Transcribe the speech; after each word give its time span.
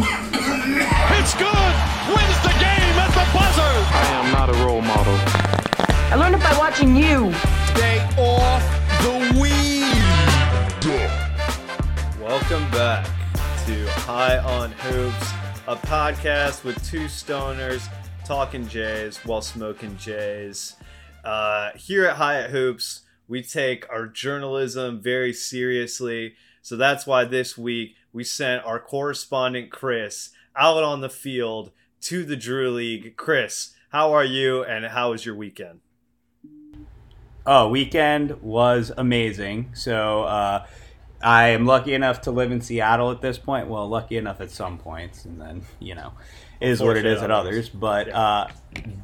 It's 0.00 1.34
good. 1.34 1.74
Wins 2.08 2.38
the 2.42 2.54
game 2.60 2.94
at 3.02 3.10
the 3.10 3.26
buzzer. 3.34 3.74
I 3.90 4.06
am 4.12 4.32
not 4.32 4.48
a 4.48 4.52
role 4.64 4.80
model. 4.80 5.14
I 6.10 6.14
learned 6.14 6.36
it 6.36 6.42
by 6.42 6.56
watching 6.56 6.94
you. 6.94 7.32
Stay 7.74 7.98
off 8.16 8.62
the 9.02 9.40
weed. 9.40 9.88
Welcome 12.22 12.70
back 12.70 13.06
to 13.66 13.86
High 14.02 14.38
on 14.38 14.70
Hoops, 14.70 15.32
a 15.66 15.74
podcast 15.74 16.62
with 16.62 16.76
two 16.88 17.06
stoners 17.06 17.88
talking 18.24 18.68
Jays 18.68 19.18
while 19.24 19.42
smoking 19.42 19.96
Jays. 19.96 20.76
Uh, 21.24 21.70
here 21.74 22.06
at 22.06 22.16
High 22.16 22.42
at 22.42 22.50
Hoops, 22.50 23.02
we 23.26 23.42
take 23.42 23.84
our 23.90 24.06
journalism 24.06 25.00
very 25.00 25.32
seriously. 25.32 26.34
So 26.62 26.76
that's 26.76 27.06
why 27.06 27.24
this 27.24 27.58
week 27.58 27.96
we 28.12 28.24
sent 28.24 28.64
our 28.64 28.80
correspondent 28.80 29.70
Chris 29.70 30.30
out 30.56 30.82
on 30.82 31.00
the 31.00 31.10
field 31.10 31.70
to 32.02 32.24
the 32.24 32.36
Drew 32.36 32.70
League. 32.70 33.16
Chris, 33.16 33.74
how 33.90 34.12
are 34.12 34.24
you 34.24 34.62
and 34.64 34.86
how 34.86 35.10
was 35.10 35.24
your 35.24 35.34
weekend? 35.34 35.80
Oh, 37.46 37.68
weekend 37.68 38.42
was 38.42 38.92
amazing. 38.96 39.70
So 39.72 40.24
uh, 40.24 40.66
I 41.22 41.48
am 41.48 41.64
lucky 41.64 41.94
enough 41.94 42.20
to 42.22 42.30
live 42.30 42.52
in 42.52 42.60
Seattle 42.60 43.10
at 43.10 43.22
this 43.22 43.38
point. 43.38 43.68
Well, 43.68 43.88
lucky 43.88 44.18
enough 44.18 44.40
at 44.40 44.50
some 44.50 44.78
points, 44.78 45.24
and 45.24 45.40
then 45.40 45.62
you 45.80 45.94
know, 45.94 46.12
it 46.60 46.68
is 46.68 46.82
what 46.82 46.96
it 46.96 47.06
is 47.06 47.22
at 47.22 47.30
others. 47.30 47.68
But 47.68 48.10
uh, 48.10 48.48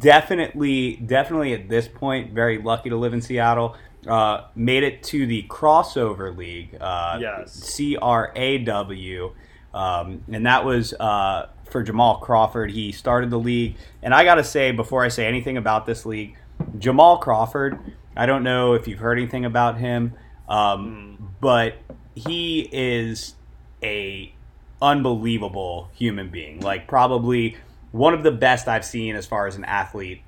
definitely, 0.01 0.97
definitely 0.97 1.55
at 1.55 1.69
this 1.69 1.89
point, 1.89 2.33
very 2.33 2.59
lucky 2.59 2.91
to 2.91 2.97
live 2.97 3.15
in 3.15 3.23
Seattle. 3.23 3.77
Uh, 4.07 4.45
made 4.55 4.83
it 4.83 5.03
to 5.05 5.27
the 5.27 5.43
Crawsover 5.49 6.37
league. 6.37 6.77
Uh, 6.81 7.19
Yes. 7.21 7.53
C 7.53 7.97
R 7.97 8.33
A 8.37 8.59
W. 8.59 9.35
Um, 9.73 10.23
and 10.31 10.47
that 10.47 10.65
was 10.65 10.93
uh, 10.95 11.49
for 11.71 11.83
Jamal 11.83 12.19
Crawford. 12.19 12.71
He 12.71 12.93
started 12.93 13.31
the 13.31 13.39
league. 13.39 13.77
And 14.03 14.15
I 14.15 14.25
got 14.25 14.37
to 14.37 14.45
say, 14.45 14.71
before 14.73 15.05
I 15.05 15.09
say 15.09 15.27
anything 15.27 15.57
about 15.57 15.87
this 15.87 16.05
league, 16.07 16.37
Jamal 16.79 17.19
Crawford, 17.19 17.79
I 18.17 18.27
don't 18.27 18.43
know 18.45 18.75
if 18.75 18.87
you've 18.87 19.01
heard 19.01 19.19
anything 19.19 19.45
about 19.45 19.79
him, 19.79 20.13
um, 20.49 21.35
but 21.41 21.75
he 22.15 22.69
is 22.71 23.35
a 23.83 24.33
unbelievable 24.81 25.91
human 25.95 26.29
being. 26.29 26.61
Like, 26.61 26.87
probably 26.87 27.57
one 27.91 28.15
of 28.15 28.23
the 28.23 28.31
best 28.31 28.69
I've 28.69 28.85
seen 28.85 29.17
as 29.17 29.27
far 29.27 29.47
as 29.47 29.57
an 29.57 29.65
athlete. 29.65 30.23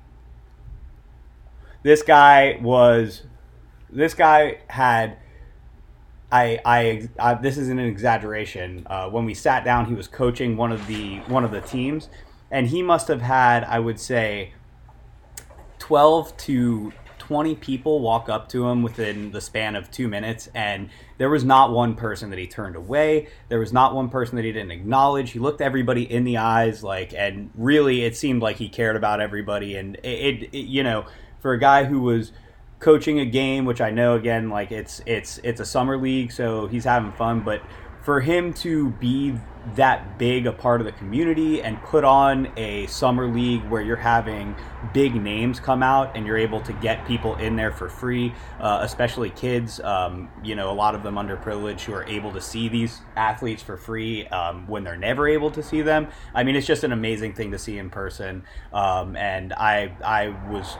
This 1.83 2.01
guy 2.01 2.59
was. 2.61 3.21
This 3.89 4.13
guy 4.13 4.59
had 4.67 5.17
I, 6.31 6.59
I, 6.65 7.09
I 7.19 7.33
this 7.35 7.57
isn't 7.57 7.79
an 7.79 7.85
exaggeration. 7.85 8.85
Uh, 8.89 9.09
when 9.09 9.25
we 9.25 9.33
sat 9.33 9.63
down, 9.63 9.85
he 9.85 9.93
was 9.93 10.07
coaching 10.07 10.57
one 10.57 10.71
of 10.71 10.85
the 10.87 11.19
one 11.27 11.45
of 11.45 11.51
the 11.51 11.61
teams, 11.61 12.09
and 12.51 12.67
he 12.67 12.83
must 12.83 13.07
have 13.07 13.21
had, 13.21 13.63
I 13.63 13.79
would 13.79 13.99
say, 13.99 14.53
twelve 15.79 16.35
to 16.37 16.91
twenty 17.17 17.55
people 17.55 18.01
walk 18.01 18.27
up 18.27 18.49
to 18.49 18.67
him 18.67 18.83
within 18.83 19.31
the 19.31 19.39
span 19.39 19.77
of 19.77 19.89
two 19.89 20.09
minutes, 20.09 20.49
and 20.53 20.89
there 21.17 21.29
was 21.29 21.45
not 21.45 21.71
one 21.71 21.95
person 21.95 22.29
that 22.31 22.39
he 22.39 22.47
turned 22.47 22.75
away. 22.75 23.27
There 23.47 23.59
was 23.59 23.71
not 23.71 23.95
one 23.95 24.09
person 24.09 24.35
that 24.35 24.43
he 24.43 24.51
didn't 24.51 24.71
acknowledge. 24.71 25.31
He 25.31 25.39
looked 25.39 25.61
everybody 25.61 26.11
in 26.11 26.25
the 26.25 26.37
eyes, 26.37 26.83
like, 26.83 27.13
and 27.13 27.51
really, 27.55 28.03
it 28.03 28.17
seemed 28.17 28.41
like 28.41 28.57
he 28.57 28.67
cared 28.67 28.97
about 28.97 29.21
everybody. 29.21 29.77
And 29.77 29.95
it, 30.03 30.07
it, 30.07 30.49
it 30.53 30.65
you 30.65 30.83
know, 30.83 31.05
for 31.39 31.53
a 31.53 31.59
guy 31.59 31.85
who 31.85 32.01
was 32.01 32.33
coaching 32.79 33.19
a 33.19 33.25
game, 33.25 33.65
which 33.65 33.81
I 33.81 33.91
know 33.91 34.15
again, 34.15 34.49
like 34.49 34.71
it's 34.71 35.01
it's 35.05 35.39
it's 35.43 35.59
a 35.59 35.65
summer 35.65 35.97
league, 35.97 36.31
so 36.31 36.67
he's 36.67 36.85
having 36.85 37.11
fun. 37.11 37.41
But 37.41 37.61
for 38.03 38.21
him 38.21 38.53
to 38.53 38.91
be 38.91 39.37
that 39.75 40.17
big 40.17 40.47
a 40.47 40.51
part 40.53 40.79
of 40.79 40.85
the 40.85 40.93
community 40.93 41.61
and 41.61 41.81
put 41.83 42.05
on 42.05 42.47
a 42.55 42.85
summer 42.87 43.27
league 43.27 43.61
where 43.65 43.81
you're 43.81 43.97
having 43.97 44.55
big 44.93 45.13
names 45.13 45.59
come 45.59 45.83
out 45.83 46.15
and 46.15 46.25
you're 46.25 46.37
able 46.37 46.61
to 46.61 46.71
get 46.73 47.05
people 47.05 47.35
in 47.35 47.57
there 47.57 47.71
for 47.71 47.89
free, 47.89 48.33
uh, 48.61 48.79
especially 48.81 49.29
kids, 49.31 49.81
um, 49.81 50.29
you 50.41 50.55
know, 50.55 50.71
a 50.71 50.73
lot 50.73 50.95
of 50.95 51.03
them 51.03 51.15
underprivileged 51.15 51.81
who 51.81 51.93
are 51.93 52.05
able 52.05 52.31
to 52.31 52.39
see 52.39 52.69
these 52.69 53.01
athletes 53.17 53.61
for 53.61 53.75
free 53.75 54.25
um, 54.27 54.65
when 54.67 54.85
they're 54.85 54.95
never 54.95 55.27
able 55.27 55.51
to 55.51 55.61
see 55.61 55.81
them. 55.81 56.07
I 56.33 56.43
mean, 56.43 56.55
it's 56.55 56.67
just 56.67 56.85
an 56.85 56.93
amazing 56.93 57.33
thing 57.33 57.51
to 57.51 57.59
see 57.59 57.77
in 57.77 57.89
person. 57.89 58.43
Um, 58.71 59.17
and 59.17 59.51
I 59.51 59.91
I 60.01 60.29
was 60.49 60.77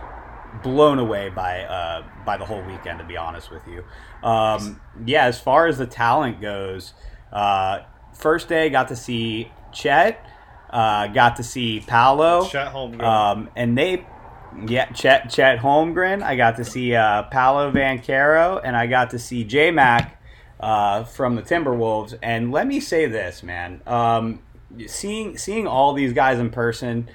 blown 0.63 0.99
away 0.99 1.29
by 1.29 1.63
uh, 1.63 2.03
by 2.25 2.37
the 2.37 2.45
whole 2.45 2.61
weekend. 2.63 2.99
To 2.99 3.05
be 3.05 3.17
honest 3.17 3.51
with 3.51 3.67
you, 3.67 3.83
um, 4.27 4.81
yeah. 5.05 5.25
As 5.25 5.39
far 5.39 5.67
as 5.67 5.77
the 5.77 5.87
talent 5.87 6.41
goes, 6.41 6.93
uh, 7.31 7.79
first 8.13 8.47
day 8.47 8.69
got 8.69 8.87
to 8.89 8.95
see 8.95 9.51
Chet, 9.71 10.25
uh, 10.69 11.07
got 11.07 11.35
to 11.37 11.43
see 11.43 11.81
Paolo, 11.81 12.47
Chet 12.47 12.73
Holmgren. 12.73 13.03
um, 13.03 13.49
and 13.55 13.77
they. 13.77 14.05
Yeah, 14.65 14.85
Chet 14.91 15.29
Chet 15.29 15.59
Holmgren. 15.59 16.23
I 16.23 16.35
got 16.35 16.55
to 16.55 16.65
see 16.65 16.95
uh, 16.95 17.23
Paolo 17.23 17.71
Banchero, 17.71 18.59
and 18.63 18.75
I 18.75 18.87
got 18.87 19.11
to 19.11 19.19
see 19.19 19.43
J 19.43 19.69
Mac 19.69 20.19
uh, 20.59 21.03
from 21.03 21.35
the 21.35 21.43
Timberwolves. 21.43 22.17
And 22.23 22.51
let 22.51 22.65
me 22.65 22.79
say 22.79 23.05
this, 23.05 23.43
man. 23.43 23.81
Um, 23.85 24.39
seeing 24.87 25.37
seeing 25.37 25.67
all 25.67 25.93
these 25.93 26.13
guys 26.13 26.39
in 26.39 26.49
person, 26.49 27.09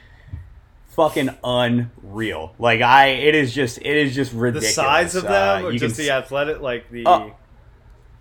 fucking 0.94 1.30
unreal. 1.44 2.54
Like 2.58 2.80
I, 2.80 3.08
it 3.08 3.34
is 3.34 3.52
just 3.54 3.78
it 3.78 3.86
is 3.86 4.14
just 4.14 4.32
ridiculous. 4.32 4.74
the 4.76 4.82
size 4.82 5.14
of 5.14 5.24
them 5.24 5.64
Uh, 5.64 5.68
or 5.68 5.72
just 5.72 5.96
can 5.96 6.04
the 6.04 6.10
athletic, 6.12 6.60
like 6.60 6.90
the. 6.90 7.06
I- 7.06 7.32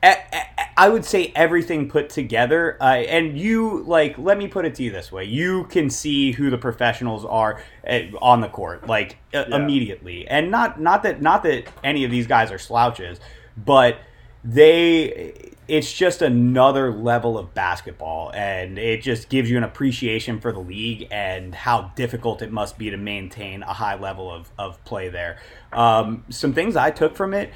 I 0.03 0.45
I 0.77 0.89
would 0.89 1.05
say 1.05 1.31
everything 1.35 1.87
put 1.89 2.09
together, 2.09 2.75
uh, 2.81 2.85
and 2.85 3.37
you 3.37 3.83
like. 3.85 4.17
Let 4.17 4.39
me 4.39 4.47
put 4.47 4.65
it 4.65 4.73
to 4.75 4.83
you 4.83 4.89
this 4.91 5.11
way: 5.11 5.25
you 5.25 5.65
can 5.65 5.91
see 5.91 6.31
who 6.31 6.49
the 6.49 6.57
professionals 6.57 7.23
are 7.23 7.61
uh, 7.87 7.99
on 8.19 8.41
the 8.41 8.47
court, 8.47 8.87
like 8.87 9.17
uh, 9.31 9.45
Yeah. 9.47 9.57
immediately, 9.57 10.27
and 10.27 10.49
not 10.49 10.81
not 10.81 11.03
that 11.03 11.21
not 11.21 11.43
that 11.43 11.65
any 11.83 12.03
of 12.03 12.09
these 12.09 12.25
guys 12.25 12.51
are 12.51 12.57
slouches, 12.57 13.19
but 13.55 13.97
they. 14.43 15.49
It's 15.67 15.93
just 15.93 16.21
another 16.21 16.91
level 16.91 17.37
of 17.37 17.53
basketball, 17.53 18.31
and 18.33 18.77
it 18.77 19.01
just 19.01 19.29
gives 19.29 19.49
you 19.49 19.55
an 19.55 19.63
appreciation 19.63 20.41
for 20.41 20.51
the 20.51 20.59
league 20.59 21.07
and 21.11 21.55
how 21.55 21.93
difficult 21.95 22.41
it 22.41 22.51
must 22.51 22.77
be 22.77 22.89
to 22.89 22.97
maintain 22.97 23.63
a 23.63 23.71
high 23.71 23.97
level 23.97 24.29
of, 24.29 24.51
of 24.59 24.83
play 24.83 25.07
there. 25.07 25.39
Um, 25.71 26.25
some 26.29 26.51
things 26.51 26.75
I 26.75 26.91
took 26.91 27.15
from 27.15 27.33
it 27.33 27.53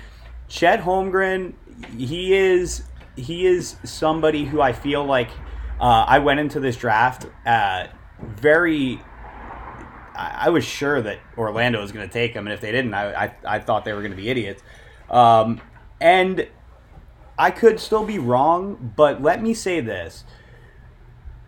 Chet 0.48 0.82
Holmgren, 0.82 1.54
he 1.98 2.34
is 2.34 2.84
he 3.16 3.46
is 3.46 3.78
somebody 3.84 4.46
who 4.46 4.62
I 4.62 4.74
feel 4.74 5.04
like 5.04 5.30
uh, 5.80 6.06
I 6.08 6.20
went 6.20 6.40
into 6.40 6.60
this 6.60 6.78
draft 6.78 7.26
uh, 7.46 7.88
very. 8.20 9.02
I 10.16 10.46
I 10.46 10.50
was 10.50 10.64
sure 10.64 11.02
that 11.02 11.20
Orlando 11.38 11.82
was 11.82 11.92
going 11.92 12.08
to 12.08 12.14
take 12.14 12.34
him, 12.34 12.46
and 12.46 12.54
if 12.54 12.62
they 12.62 12.72
didn't, 12.72 12.94
I 12.94 13.26
I, 13.26 13.36
I 13.46 13.60
thought 13.60 13.86
they 13.86 13.94
were 13.94 14.02
going 14.02 14.12
to 14.12 14.18
be 14.18 14.30
idiots. 14.30 14.62
Um, 15.10 15.62
and 16.00 16.48
I 17.38 17.52
could 17.52 17.80
still 17.80 18.06
be 18.06 18.20
wrong, 18.20 18.94
but 18.96 19.22
let 19.22 19.42
me 19.42 19.54
say 19.54 19.82
this: 19.82 20.24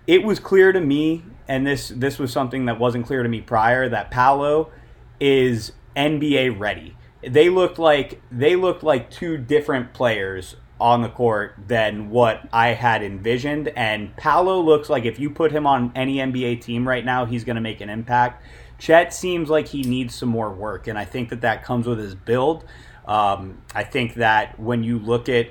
it 0.06 0.24
was 0.24 0.40
clear 0.40 0.72
to 0.72 0.82
me, 0.82 1.24
and 1.48 1.66
this 1.66 1.90
this 1.90 2.20
was 2.20 2.32
something 2.32 2.66
that 2.66 2.80
wasn't 2.80 3.06
clear 3.06 3.24
to 3.24 3.30
me 3.30 3.42
prior, 3.42 3.88
that 3.90 4.12
Paolo 4.12 4.72
is 5.20 5.72
NBA 5.96 6.60
ready. 6.60 6.96
They 7.22 7.50
looked 7.50 7.80
like 7.80 8.22
they 8.32 8.56
looked 8.56 8.84
like 8.84 9.10
two 9.10 9.38
different 9.38 9.94
players 9.94 10.56
on 10.80 11.02
the 11.02 11.10
court 11.10 11.56
than 11.68 12.10
what 12.10 12.48
I 12.54 12.70
had 12.70 13.04
envisioned. 13.04 13.70
And 13.70 14.16
Paolo 14.16 14.62
looks 14.62 14.90
like 14.90 15.06
if 15.06 15.20
you 15.20 15.30
put 15.30 15.52
him 15.52 15.66
on 15.66 15.92
any 15.96 16.18
NBA 16.18 16.62
team 16.62 16.88
right 16.88 17.04
now, 17.04 17.26
he's 17.26 17.44
going 17.44 17.56
to 17.56 17.62
make 17.62 17.82
an 17.82 17.90
impact. 17.90 18.44
Chet 18.78 19.14
seems 19.14 19.50
like 19.50 19.68
he 19.68 19.82
needs 19.82 20.14
some 20.14 20.30
more 20.30 20.54
work, 20.54 20.88
and 20.88 21.00
I 21.00 21.06
think 21.06 21.30
that 21.30 21.42
that 21.42 21.64
comes 21.64 21.88
with 21.88 21.98
his 21.98 22.14
build. 22.14 22.64
Um, 23.08 23.64
I 23.74 23.84
think 23.84 24.16
that 24.16 24.60
when 24.60 24.84
you 24.84 25.00
look 25.00 25.30
at 25.30 25.48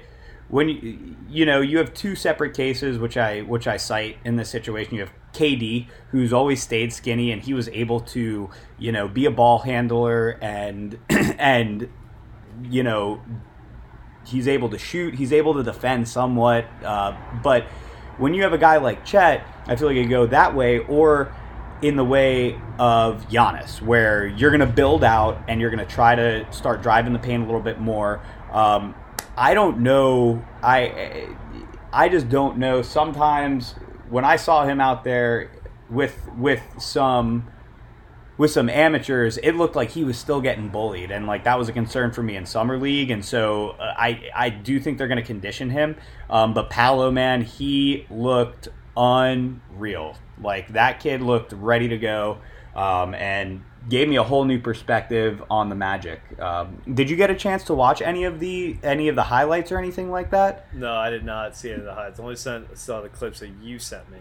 when 0.48 0.68
you, 0.68 1.16
you 1.28 1.46
know 1.46 1.60
you 1.60 1.78
have 1.78 1.92
two 1.92 2.14
separate 2.14 2.54
cases 2.54 2.98
which 2.98 3.16
I 3.16 3.40
which 3.40 3.66
I 3.66 3.76
cite 3.76 4.18
in 4.24 4.36
this 4.36 4.48
situation. 4.48 4.94
You 4.94 5.00
have 5.00 5.12
KD 5.32 5.88
who's 6.10 6.32
always 6.32 6.62
stayed 6.62 6.92
skinny 6.92 7.30
and 7.32 7.42
he 7.42 7.52
was 7.52 7.68
able 7.70 8.00
to 8.00 8.50
you 8.78 8.92
know 8.92 9.08
be 9.08 9.26
a 9.26 9.30
ball 9.30 9.60
handler 9.60 10.38
and 10.40 10.98
and 11.10 11.88
you 12.62 12.82
know 12.82 13.22
he's 14.26 14.48
able 14.48 14.68
to 14.70 14.78
shoot. 14.78 15.14
He's 15.14 15.32
able 15.32 15.54
to 15.54 15.62
defend 15.62 16.08
somewhat. 16.08 16.66
Uh, 16.82 17.16
but 17.42 17.64
when 18.18 18.34
you 18.34 18.42
have 18.42 18.52
a 18.52 18.58
guy 18.58 18.76
like 18.78 19.04
Chet, 19.04 19.46
I 19.66 19.76
feel 19.76 19.88
like 19.88 19.96
you 19.96 20.08
go 20.08 20.26
that 20.26 20.54
way 20.54 20.80
or 20.80 21.34
in 21.82 21.96
the 21.96 22.04
way 22.04 22.58
of 22.78 23.28
Giannis, 23.28 23.82
where 23.82 24.26
you're 24.26 24.50
going 24.50 24.60
to 24.60 24.66
build 24.66 25.04
out 25.04 25.42
and 25.48 25.60
you're 25.60 25.70
going 25.70 25.86
to 25.86 25.92
try 25.92 26.14
to 26.14 26.50
start 26.50 26.82
driving 26.82 27.12
the 27.12 27.18
paint 27.18 27.42
a 27.42 27.46
little 27.46 27.60
bit 27.60 27.78
more. 27.78 28.22
Um, 28.50 28.94
I 29.36 29.54
don't 29.54 29.80
know. 29.80 30.44
I 30.62 31.28
I 31.92 32.08
just 32.08 32.28
don't 32.28 32.58
know. 32.58 32.82
Sometimes 32.82 33.74
when 34.08 34.24
I 34.24 34.36
saw 34.36 34.64
him 34.64 34.80
out 34.80 35.04
there 35.04 35.50
with 35.90 36.28
with 36.36 36.62
some 36.78 37.48
with 38.38 38.50
some 38.50 38.68
amateurs, 38.68 39.38
it 39.38 39.52
looked 39.52 39.76
like 39.76 39.90
he 39.90 40.04
was 40.04 40.18
still 40.18 40.40
getting 40.40 40.68
bullied, 40.68 41.10
and 41.10 41.26
like 41.26 41.44
that 41.44 41.58
was 41.58 41.68
a 41.68 41.72
concern 41.72 42.12
for 42.12 42.22
me 42.22 42.36
in 42.36 42.46
summer 42.46 42.78
league. 42.78 43.10
And 43.10 43.24
so 43.24 43.70
uh, 43.70 43.94
I 43.96 44.30
I 44.34 44.50
do 44.50 44.80
think 44.80 44.98
they're 44.98 45.08
going 45.08 45.20
to 45.20 45.24
condition 45.24 45.70
him. 45.70 45.96
Um, 46.30 46.54
but 46.54 46.70
Paolo, 46.70 47.10
man, 47.10 47.42
he 47.42 48.06
looked 48.10 48.68
unreal. 48.96 50.16
Like 50.42 50.72
that 50.72 51.00
kid 51.00 51.22
looked 51.22 51.52
ready 51.52 51.88
to 51.88 51.98
go, 51.98 52.38
um, 52.74 53.14
and 53.14 53.62
gave 53.88 54.08
me 54.08 54.16
a 54.16 54.22
whole 54.22 54.44
new 54.44 54.58
perspective 54.60 55.42
on 55.50 55.68
the 55.68 55.74
Magic. 55.74 56.20
Um, 56.40 56.80
did 56.92 57.08
you 57.08 57.16
get 57.16 57.30
a 57.30 57.34
chance 57.34 57.64
to 57.64 57.74
watch 57.74 58.02
any 58.02 58.24
of 58.24 58.40
the 58.40 58.76
any 58.82 59.08
of 59.08 59.16
the 59.16 59.22
highlights 59.24 59.70
or 59.72 59.78
anything 59.78 60.10
like 60.10 60.30
that? 60.30 60.72
No, 60.74 60.94
I 60.94 61.10
did 61.10 61.24
not 61.24 61.56
see 61.56 61.70
any 61.70 61.80
of 61.80 61.84
the 61.84 61.94
highlights. 61.94 62.18
I 62.18 62.22
only 62.22 62.36
sent, 62.36 62.76
saw 62.78 63.00
the 63.00 63.08
clips 63.08 63.40
that 63.40 63.50
you 63.62 63.78
sent 63.78 64.10
me. 64.10 64.18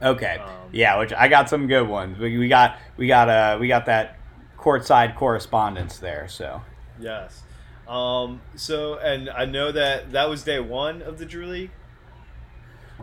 Okay, 0.00 0.38
Um, 0.38 0.48
yeah, 0.72 0.98
which 0.98 1.12
I 1.12 1.28
got 1.28 1.48
some 1.48 1.66
good 1.66 1.86
ones. 1.88 2.18
We, 2.18 2.36
we 2.38 2.48
got 2.48 2.78
we 2.96 3.06
got 3.06 3.28
uh 3.28 3.58
we 3.60 3.68
got 3.68 3.86
that 3.86 4.18
courtside 4.58 5.16
correspondence 5.16 5.98
there. 5.98 6.28
So 6.28 6.62
Yes. 7.00 7.42
Um, 7.88 8.40
so, 8.54 8.94
and 8.98 9.28
I 9.28 9.44
know 9.44 9.72
that 9.72 10.12
that 10.12 10.28
was 10.30 10.44
day 10.44 10.60
one 10.60 11.02
of 11.02 11.18
the 11.18 11.26
Drew 11.26 11.46
League. 11.46 11.70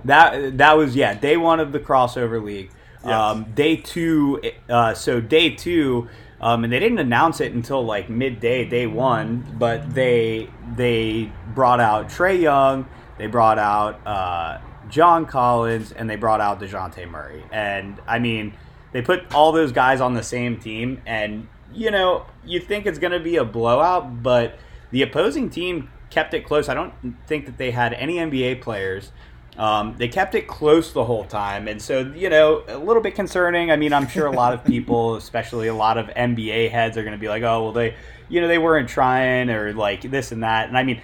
that 0.06 0.58
that 0.58 0.78
was 0.78 0.96
yeah 0.96 1.14
day 1.14 1.38
one 1.38 1.60
of 1.60 1.72
the 1.72 1.80
Crawsover 1.80 2.44
league. 2.44 2.72
Um, 3.04 3.46
day 3.54 3.78
two, 3.78 4.42
uh, 4.70 4.94
so 4.94 5.22
day 5.22 5.52
two, 5.52 6.10
um, 6.42 6.64
and 6.64 6.74
they 6.74 6.80
didn't 6.80 7.00
announce 7.00 7.40
it 7.40 7.54
until 7.54 7.84
like 7.84 8.10
midday, 8.10 8.66
day 8.66 8.88
one. 8.88 9.56
But 9.58 9.94
they 9.94 10.50
they 10.76 11.32
brought 11.54 11.80
out 11.80 12.10
Trae 12.10 12.40
Young, 12.40 12.88
they 13.18 13.28
brought 13.28 13.58
out 13.58 14.06
uh, 14.06 14.60
John 14.90 15.26
Collins, 15.26 15.92
and 15.92 16.10
they 16.10 16.18
brought 16.18 16.42
out 16.42 16.60
Dejounte 16.60 17.10
Murray. 17.10 17.44
And 17.52 18.02
I 18.06 18.20
mean, 18.20 18.54
they 18.92 19.02
put 19.02 19.34
all 19.34 19.52
those 19.52 19.72
guys 19.72 20.02
on 20.02 20.14
the 20.14 20.24
same 20.24 20.58
team, 20.58 21.02
and 21.06 21.48
you 21.74 21.92
know, 21.92 22.26
you 22.44 22.60
think 22.60 22.86
it's 22.86 23.00
going 23.00 23.14
to 23.14 23.20
be 23.20 23.36
a 23.38 23.46
blowout, 23.46 24.24
but 24.24 24.58
the 24.92 25.04
opposing 25.04 25.50
team 25.50 25.90
kept 26.10 26.34
it 26.34 26.46
close. 26.46 26.70
I 26.70 26.74
don't 26.74 26.94
think 27.28 27.46
that 27.46 27.58
they 27.58 27.72
had 27.72 27.94
any 27.94 28.16
NBA 28.16 28.62
players. 28.62 29.12
Um, 29.60 29.96
they 29.98 30.08
kept 30.08 30.36
it 30.36 30.48
close 30.48 30.94
the 30.94 31.04
whole 31.04 31.26
time, 31.26 31.68
and 31.68 31.82
so 31.82 32.00
you 32.16 32.30
know, 32.30 32.64
a 32.70 32.78
little 32.78 33.02
bit 33.02 33.14
concerning. 33.14 33.72
I 33.72 33.76
mean, 33.76 33.92
I'm 33.92 34.08
sure 34.08 34.26
a 34.26 34.32
lot 34.32 34.54
of 34.54 34.64
people, 34.64 35.16
especially 35.24 35.68
a 35.68 35.74
lot 35.74 35.98
of 35.98 36.08
NBA 36.08 36.72
heads, 36.72 36.98
are 36.98 37.04
going 37.04 37.12
to 37.12 37.20
be 37.20 37.28
like, 37.28 37.44
"Oh, 37.44 37.64
well, 37.64 37.72
they, 37.74 37.96
you 38.30 38.40
know, 38.40 38.48
they 38.48 38.58
weren't 38.58 38.88
trying, 38.88 39.50
or 39.50 39.74
like 39.74 40.02
this 40.10 40.32
and 40.32 40.44
that." 40.44 40.70
And 40.70 40.78
I 40.78 40.84
mean, 40.84 41.02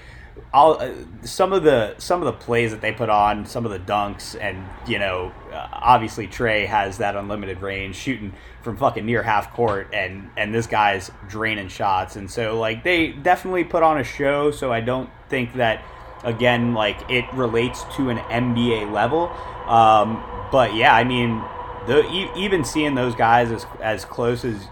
all 0.53 0.81
uh, 0.81 0.89
some 1.23 1.51
of 1.51 1.63
the 1.63 1.95
some 1.97 2.21
of 2.21 2.25
the 2.25 2.45
plays 2.45 2.71
that 2.71 2.79
they 2.79 2.93
put 2.93 3.09
on, 3.09 3.45
some 3.45 3.65
of 3.65 3.71
the 3.71 3.79
dunks, 3.79 4.37
and 4.39 4.65
you 4.87 4.99
know, 4.99 5.33
uh, 5.51 5.67
obviously 5.73 6.25
Trae 6.25 6.65
has 6.65 6.99
that 6.99 7.17
unlimited 7.17 7.61
range, 7.61 7.97
shooting 7.97 8.31
from 8.61 8.77
fucking 8.77 9.05
near 9.05 9.21
half 9.21 9.53
court, 9.53 9.89
and 9.91 10.29
and 10.37 10.55
this 10.55 10.65
guy's 10.65 11.11
draining 11.27 11.67
shots, 11.67 12.15
and 12.15 12.31
so 12.31 12.57
like 12.57 12.85
they 12.85 13.09
definitely 13.09 13.65
put 13.65 13.83
on 13.83 13.97
a 13.97 14.03
show. 14.05 14.49
So 14.51 14.71
I 14.71 14.79
don't 14.79 15.09
think 15.27 15.55
that 15.55 15.83
again 16.25 16.73
like 16.73 16.97
it 17.09 17.25
relates 17.33 17.83
to 17.95 18.09
an 18.09 18.17
NBA 18.17 18.91
level. 18.91 19.29
Um, 19.67 20.21
but 20.51 20.75
yeah, 20.75 20.93
I 20.93 21.03
mean, 21.03 21.41
the, 21.87 22.31
even 22.35 22.65
seeing 22.65 22.95
those 22.95 23.15
guys 23.15 23.51
as 23.51 23.65
as 23.81 24.03
close 24.03 24.43
as 24.43 24.67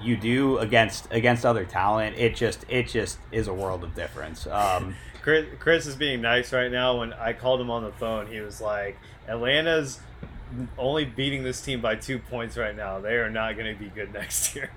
you 0.00 0.16
do 0.16 0.58
against 0.58 1.08
against 1.10 1.46
other 1.46 1.64
talent, 1.64 2.16
it 2.18 2.36
just 2.36 2.64
it 2.68 2.88
just 2.88 3.18
is 3.32 3.48
a 3.48 3.54
world 3.54 3.84
of 3.84 3.94
difference. 3.94 4.46
Um, 4.46 4.94
Chris, 5.22 5.46
Chris 5.58 5.86
is 5.86 5.96
being 5.96 6.20
nice 6.20 6.52
right 6.52 6.70
now. 6.70 6.98
When 6.98 7.12
I 7.14 7.32
called 7.32 7.60
him 7.60 7.70
on 7.70 7.82
the 7.82 7.92
phone, 7.92 8.26
he 8.26 8.40
was 8.40 8.60
like, 8.60 8.98
"Atlanta's 9.28 10.00
only 10.78 11.04
beating 11.04 11.42
this 11.42 11.60
team 11.60 11.80
by 11.80 11.96
two 11.96 12.18
points 12.18 12.56
right 12.56 12.76
now. 12.76 13.00
They 13.00 13.16
are 13.16 13.30
not 13.30 13.56
going 13.56 13.72
to 13.74 13.78
be 13.78 13.88
good 13.88 14.12
next 14.12 14.54
year." 14.54 14.70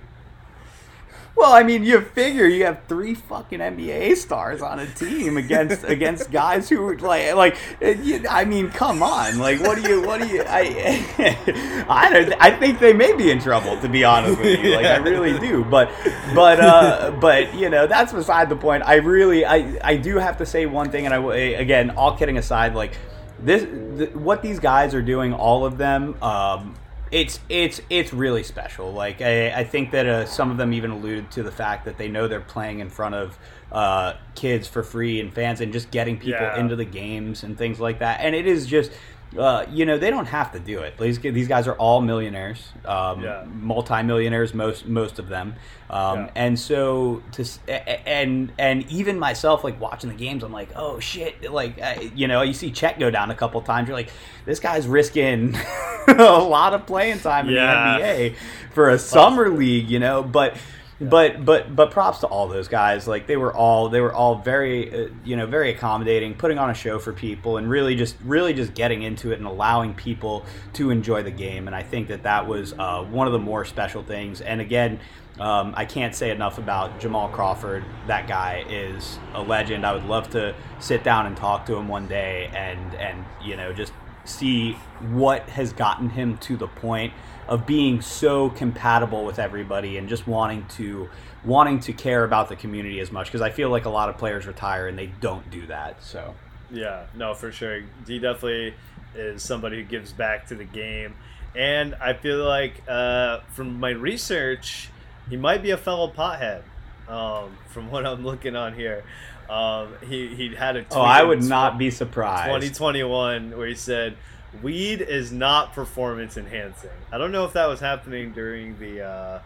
Well, 1.35 1.53
I 1.53 1.63
mean, 1.63 1.83
you 1.83 2.01
figure 2.01 2.45
you 2.45 2.65
have 2.65 2.81
three 2.89 3.15
fucking 3.15 3.59
NBA 3.59 4.17
stars 4.17 4.61
on 4.61 4.79
a 4.79 4.85
team 4.87 5.37
against 5.37 5.83
against 5.85 6.31
guys 6.31 6.67
who 6.69 6.95
like 6.97 7.33
like 7.33 7.57
uh, 7.81 7.89
you- 7.89 8.25
I 8.29 8.43
mean, 8.45 8.69
come 8.71 9.01
on, 9.01 9.39
like 9.39 9.61
what 9.61 9.81
do 9.81 9.89
you 9.89 10.01
what 10.05 10.19
do 10.21 10.27
you 10.27 10.43
I 10.45 11.85
I 11.89 12.09
don't 12.11 12.33
I 12.41 12.51
think 12.59 12.79
they 12.79 12.93
may 12.93 13.13
be 13.13 13.31
in 13.31 13.39
trouble 13.39 13.79
to 13.81 13.87
be 13.87 14.03
honest 14.03 14.37
with 14.39 14.59
you, 14.59 14.75
like 14.75 14.85
I 14.85 14.97
really 14.97 15.37
do, 15.39 15.63
but 15.63 15.89
but 16.35 16.59
uh 16.59 17.11
but 17.21 17.53
you 17.55 17.69
know 17.69 17.87
that's 17.87 18.11
beside 18.11 18.49
the 18.49 18.55
point. 18.57 18.83
I 18.85 18.95
really 18.95 19.45
I 19.45 19.79
I 19.83 19.95
do 19.97 20.17
have 20.17 20.37
to 20.39 20.45
say 20.45 20.65
one 20.65 20.91
thing, 20.91 21.05
and 21.05 21.13
I 21.13 21.19
again, 21.29 21.91
all 21.91 22.17
kidding 22.17 22.37
aside, 22.37 22.75
like 22.75 22.97
this 23.41 23.63
th- 23.97 24.11
what 24.13 24.41
these 24.41 24.59
guys 24.59 24.93
are 24.93 25.01
doing, 25.01 25.33
all 25.33 25.65
of 25.65 25.77
them. 25.77 26.21
Um, 26.21 26.75
it's 27.11 27.39
it's 27.49 27.81
it's 27.89 28.13
really 28.13 28.43
special. 28.43 28.91
Like 28.93 29.21
I, 29.21 29.51
I 29.51 29.63
think 29.63 29.91
that 29.91 30.05
uh, 30.05 30.25
some 30.25 30.51
of 30.51 30.57
them 30.57 30.73
even 30.73 30.91
alluded 30.91 31.31
to 31.31 31.43
the 31.43 31.51
fact 31.51 31.85
that 31.85 31.97
they 31.97 32.07
know 32.07 32.27
they're 32.27 32.39
playing 32.39 32.79
in 32.79 32.89
front 32.89 33.15
of 33.15 33.37
uh, 33.71 34.13
kids 34.35 34.67
for 34.67 34.83
free 34.83 35.19
and 35.19 35.33
fans 35.33 35.61
and 35.61 35.73
just 35.73 35.91
getting 35.91 36.17
people 36.17 36.41
Yeah. 36.41 36.59
into 36.59 36.75
the 36.75 36.85
games 36.85 37.43
and 37.43 37.57
things 37.57 37.79
like 37.79 37.99
that. 37.99 38.19
And 38.21 38.35
it 38.35 38.47
is 38.47 38.65
just. 38.67 38.91
Uh, 39.37 39.63
you 39.69 39.85
know 39.85 39.95
they 39.99 40.09
don't 40.09 40.25
have 40.25 40.51
to 40.53 40.59
do 40.59 40.79
it. 40.79 40.97
These 40.97 41.19
these 41.19 41.47
guys 41.47 41.67
are 41.67 41.75
all 41.75 42.01
millionaires, 42.01 42.69
um, 42.83 43.21
Yeah. 43.21 43.43
multi-millionaires, 43.61 44.55
most 44.55 44.87
most 44.87 45.19
of 45.19 45.29
them, 45.29 45.53
um, 45.91 46.21
Yeah. 46.21 46.29
and 46.35 46.59
so 46.59 47.21
to 47.33 47.43
s- 47.43 47.59
a- 47.67 47.73
a- 47.87 48.07
and 48.09 48.51
and 48.57 48.89
even 48.89 49.19
myself, 49.19 49.63
like 49.63 49.79
watching 49.79 50.09
the 50.09 50.15
games, 50.15 50.41
I'm 50.43 50.51
like, 50.51 50.69
oh 50.75 50.99
shit, 50.99 51.51
like 51.51 51.79
uh, 51.79 51.93
you 52.15 52.27
know, 52.27 52.41
you 52.41 52.53
see 52.53 52.71
Chet 52.71 52.97
go 52.99 53.11
down 53.11 53.29
a 53.29 53.35
couple 53.35 53.61
times, 53.61 53.87
you're 53.87 53.97
like, 53.97 54.09
this 54.45 54.59
guy's 54.59 54.87
risking 54.87 55.55
a 56.07 56.13
lot 56.15 56.73
of 56.73 56.87
playing 56.87 57.19
time 57.19 57.49
in 57.49 57.53
Yeah. 57.53 57.97
the 57.99 58.03
NBA 58.03 58.35
for 58.73 58.89
a 58.89 58.97
summer 58.97 59.49
league, 59.49 59.91
you 59.91 59.99
know, 59.99 60.23
but. 60.23 60.55
But 61.01 61.45
but 61.45 61.73
but 61.75 61.91
props 61.91 62.19
to 62.19 62.27
all 62.27 62.49
those 62.49 62.67
guys. 62.67 63.07
Like 63.07 63.25
they 63.25 63.37
were 63.37 63.55
all 63.55 63.87
they 63.87 64.01
were 64.01 64.13
all 64.13 64.35
very 64.35 65.05
uh, 65.05 65.09
you 65.23 65.37
know 65.37 65.45
very 65.45 65.71
accommodating, 65.71 66.33
putting 66.33 66.57
on 66.57 66.69
a 66.69 66.73
show 66.73 66.99
for 66.99 67.13
people, 67.13 67.55
and 67.55 67.69
really 67.69 67.95
just 67.95 68.17
really 68.23 68.53
just 68.53 68.73
getting 68.73 69.03
into 69.03 69.31
it 69.31 69.37
and 69.37 69.47
allowing 69.47 69.93
people 69.93 70.45
to 70.73 70.89
enjoy 70.89 71.23
the 71.23 71.31
game. 71.31 71.67
And 71.67 71.75
I 71.75 71.83
think 71.83 72.09
that 72.09 72.23
that 72.23 72.47
was 72.47 72.73
uh, 72.77 73.03
one 73.03 73.27
of 73.27 73.33
the 73.33 73.39
more 73.39 73.63
special 73.63 74.03
things. 74.03 74.41
And 74.41 74.59
again, 74.59 74.99
um, 75.39 75.73
I 75.77 75.85
can't 75.85 76.13
say 76.13 76.31
enough 76.31 76.57
about 76.57 76.99
Jamal 76.99 77.29
Crawford. 77.29 77.85
That 78.07 78.27
guy 78.27 78.65
is 78.67 79.19
a 79.33 79.41
legend. 79.41 79.85
I 79.85 79.93
would 79.93 80.05
love 80.05 80.29
to 80.31 80.53
sit 80.79 81.05
down 81.05 81.27
and 81.27 81.37
talk 81.37 81.65
to 81.67 81.75
him 81.75 81.87
one 81.87 82.07
day 82.07 82.51
and 82.53 82.93
and 82.95 83.25
you 83.41 83.55
know 83.55 83.71
just 83.71 83.93
see 84.25 84.73
what 85.11 85.49
has 85.49 85.71
gotten 85.71 86.09
him 86.09 86.37
to 86.39 86.57
the 86.57 86.67
point 86.67 87.13
of 87.49 87.65
being 87.65 87.99
so 87.99 88.51
compatible 88.51 89.25
with 89.25 89.39
everybody 89.39 89.97
and 89.97 90.07
just 90.07 90.27
wanting 90.27 90.65
to 90.67 91.09
wanting 91.43 91.79
to 91.79 91.91
care 91.91 92.23
about 92.23 92.47
the 92.47 92.55
community 92.55 92.99
as 92.99 93.11
much 93.11 93.25
because 93.25 93.41
I 93.41 93.49
feel 93.49 93.71
like 93.71 93.85
a 93.85 93.89
lot 93.89 94.07
of 94.07 94.17
players 94.17 94.45
retire 94.45 94.87
and 94.87 94.97
they 94.97 95.07
don't 95.19 95.49
do 95.49 95.65
that. 95.65 96.01
So 96.03 96.35
Yeah, 96.71 97.07
no, 97.15 97.33
for 97.33 97.51
sure. 97.51 97.81
He 98.05 98.19
definitely 98.19 98.75
is 99.15 99.41
somebody 99.41 99.77
who 99.77 99.83
gives 99.83 100.13
back 100.13 100.47
to 100.47 100.55
the 100.55 100.63
game, 100.63 101.15
and 101.55 101.95
I 101.95 102.13
feel 102.13 102.45
like 102.45 102.83
uh, 102.87 103.39
from 103.49 103.79
my 103.79 103.89
research, 103.89 104.89
he 105.27 105.35
might 105.35 105.63
be 105.63 105.71
a 105.71 105.77
fellow 105.77 106.11
pothead. 106.11 106.61
Um, 107.07 107.57
from 107.69 107.89
what 107.89 108.05
I'm 108.05 108.23
looking 108.23 108.55
on 108.55 108.75
here, 108.75 109.03
um, 109.49 109.95
he 110.07 110.27
he 110.35 110.53
had 110.53 110.75
a 110.75 110.83
tweet 110.83 110.95
oh, 110.95 111.01
I 111.01 111.23
would 111.23 111.41
not 111.41 111.79
be 111.79 111.89
surprised. 111.89 112.45
2021 112.45 113.57
where 113.57 113.65
he 113.65 113.73
said 113.73 114.15
weed 114.61 115.01
is 115.01 115.31
not 115.31 115.73
performance 115.73 116.37
enhancing. 116.37 116.89
I 117.11 117.17
don't 117.17 117.31
know 117.31 117.45
if 117.45 117.53
that 117.53 117.67
was 117.67 117.79
happening 117.79 118.31
during 118.31 118.77
the 118.79 119.01
uh, 119.05 119.39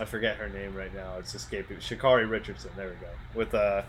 I 0.00 0.04
forget 0.04 0.36
her 0.36 0.48
name 0.48 0.74
right 0.74 0.94
now. 0.94 1.14
It's 1.18 1.34
escaping. 1.34 1.78
Sha'Carri 1.78 2.28
Richardson. 2.28 2.70
There 2.76 2.88
we 2.88 2.94
go. 2.96 3.08
With 3.34 3.54
uh, 3.54 3.82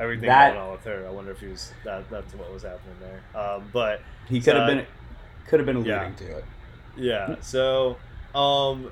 everything 0.00 0.28
That- 0.28 0.54
going 0.54 0.64
on 0.66 0.72
with 0.72 0.84
her, 0.84 1.06
I 1.06 1.10
wonder 1.10 1.30
if 1.30 1.40
he 1.40 1.46
was 1.46 1.72
that. 1.84 2.08
That's 2.10 2.34
what 2.34 2.52
was 2.52 2.62
happening 2.62 2.96
there. 3.00 3.40
Um, 3.40 3.68
but 3.72 4.00
He 4.28 4.40
could 4.40 4.54
have 4.56 4.64
uh, 4.68 4.74
been 4.74 4.86
could 5.46 5.60
have 5.60 5.66
been 5.66 5.76
alluding 5.76 5.92
yeah. 5.92 6.10
to 6.16 6.36
it. 6.38 6.44
yeah. 6.96 7.34
So, 7.40 7.96
um, 8.34 8.90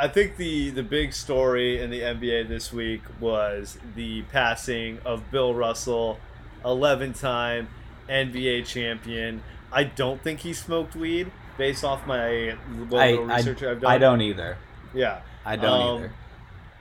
I 0.00 0.08
think 0.08 0.36
the 0.36 0.70
the 0.70 0.82
big 0.82 1.12
story 1.12 1.80
in 1.80 1.90
the 1.90 2.00
NBA 2.00 2.48
this 2.48 2.72
week 2.72 3.02
was 3.20 3.78
the 3.96 4.22
passing 4.22 4.98
of 5.04 5.30
Bill 5.30 5.54
Russell, 5.54 6.18
11-time 6.64 7.68
NBA 8.08 8.64
champion. 8.66 9.42
I 9.72 9.84
don't 9.84 10.22
think 10.22 10.40
he 10.40 10.52
smoked 10.52 10.96
weed 10.96 11.30
based 11.56 11.84
off 11.84 12.06
my 12.06 12.56
what 12.88 13.00
I, 13.02 13.10
little 13.10 13.26
research 13.26 13.62
I, 13.62 13.70
I've 13.72 13.80
done. 13.80 13.90
I 13.90 13.98
don't 13.98 14.20
either. 14.20 14.56
Yeah. 14.94 15.20
I 15.44 15.56
don't 15.56 15.80
Um, 15.80 15.98
either. 15.98 16.12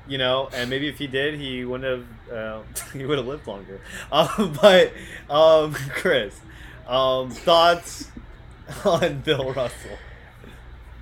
You 0.07 0.17
know, 0.17 0.49
and 0.53 0.69
maybe 0.69 0.87
if 0.87 0.97
he 0.97 1.07
did, 1.07 1.37
he 1.37 1.65
wouldn't 1.65 2.05
have. 2.29 2.33
Uh, 2.37 2.61
he 2.93 3.05
would 3.05 3.17
have 3.17 3.27
lived 3.27 3.45
longer. 3.47 3.81
Um, 4.11 4.57
but 4.61 4.93
um, 5.29 5.73
Chris, 5.89 6.39
um, 6.87 7.29
thoughts 7.29 8.09
on 8.85 9.19
Bill 9.19 9.51
Russell? 9.53 9.97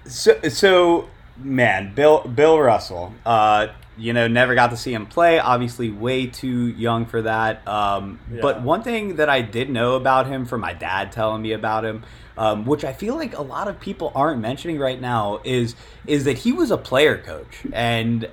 So, 0.06 0.40
so 0.50 1.10
man, 1.38 1.94
Bill 1.94 2.22
Bill 2.22 2.60
Russell. 2.60 3.14
Uh, 3.26 3.68
you 3.98 4.12
know, 4.12 4.28
never 4.28 4.56
got 4.56 4.72
to 4.72 4.78
see 4.78 4.94
him 4.94 5.06
play. 5.06 5.40
Obviously, 5.40 5.90
way 5.90 6.28
too 6.28 6.68
young 6.68 7.06
for 7.06 7.22
that. 7.22 7.66
Um, 7.68 8.20
Yeah. 8.32 8.42
But 8.42 8.62
one 8.62 8.84
thing 8.84 9.18
that 9.18 9.30
I 9.30 9.42
did 9.42 9.70
know 9.70 9.96
about 9.96 10.28
him 10.28 10.46
from 10.46 10.62
my 10.62 10.74
dad 10.74 11.12
telling 11.12 11.42
me 11.42 11.54
about 11.54 11.86
him, 11.86 12.04
um, 12.38 12.66
which 12.66 12.84
I 12.84 12.92
feel 12.92 13.16
like 13.16 13.38
a 13.38 13.42
lot 13.42 13.70
of 13.70 13.80
people 13.80 14.12
aren't 14.14 14.42
mentioning 14.42 14.80
right 14.80 15.00
now, 15.00 15.40
is 15.44 15.76
is 16.06 16.26
that 16.26 16.40
he 16.40 16.52
was 16.52 16.72
a 16.72 16.78
player 16.78 17.18
coach, 17.18 17.64
and 17.72 18.28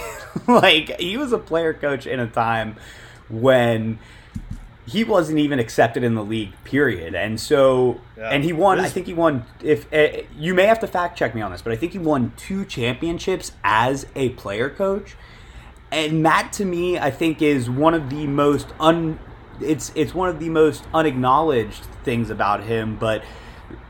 like 0.48 0.98
he 1.00 1.16
was 1.16 1.32
a 1.32 1.38
player 1.38 1.72
coach 1.72 2.06
in 2.06 2.18
a 2.18 2.26
time 2.26 2.76
when 3.28 3.98
he 4.86 5.02
wasn't 5.04 5.38
even 5.38 5.58
accepted 5.58 6.04
in 6.04 6.14
the 6.14 6.22
league, 6.24 6.52
period. 6.64 7.14
And 7.14 7.40
so, 7.40 8.00
Yeah. 8.16 8.28
and 8.30 8.44
he 8.44 8.52
won. 8.52 8.78
I 8.80 8.88
think 8.88 9.06
he 9.06 9.14
won. 9.14 9.44
If 9.62 9.92
uh, 9.92 10.22
you 10.36 10.54
may 10.54 10.66
have 10.66 10.80
to 10.80 10.86
fact 10.86 11.18
check 11.18 11.34
me 11.34 11.40
on 11.40 11.50
this, 11.52 11.62
but 11.62 11.72
I 11.72 11.76
think 11.76 11.92
he 11.92 11.98
won 11.98 12.32
two 12.36 12.64
championships 12.64 13.52
as 13.62 14.06
a 14.14 14.30
player 14.30 14.68
coach. 14.68 15.14
And 15.90 16.24
that 16.26 16.52
to 16.54 16.64
me, 16.64 16.98
I 16.98 17.10
think, 17.10 17.40
is 17.40 17.70
one 17.70 17.94
of 17.94 18.10
the 18.10 18.26
most 18.26 18.66
un. 18.80 19.18
It's 19.60 19.92
it's 19.94 20.14
one 20.14 20.28
of 20.28 20.40
the 20.40 20.48
most 20.50 20.84
unacknowledged 20.92 21.84
things 22.02 22.28
about 22.28 22.64
him, 22.64 22.96
but 22.96 23.22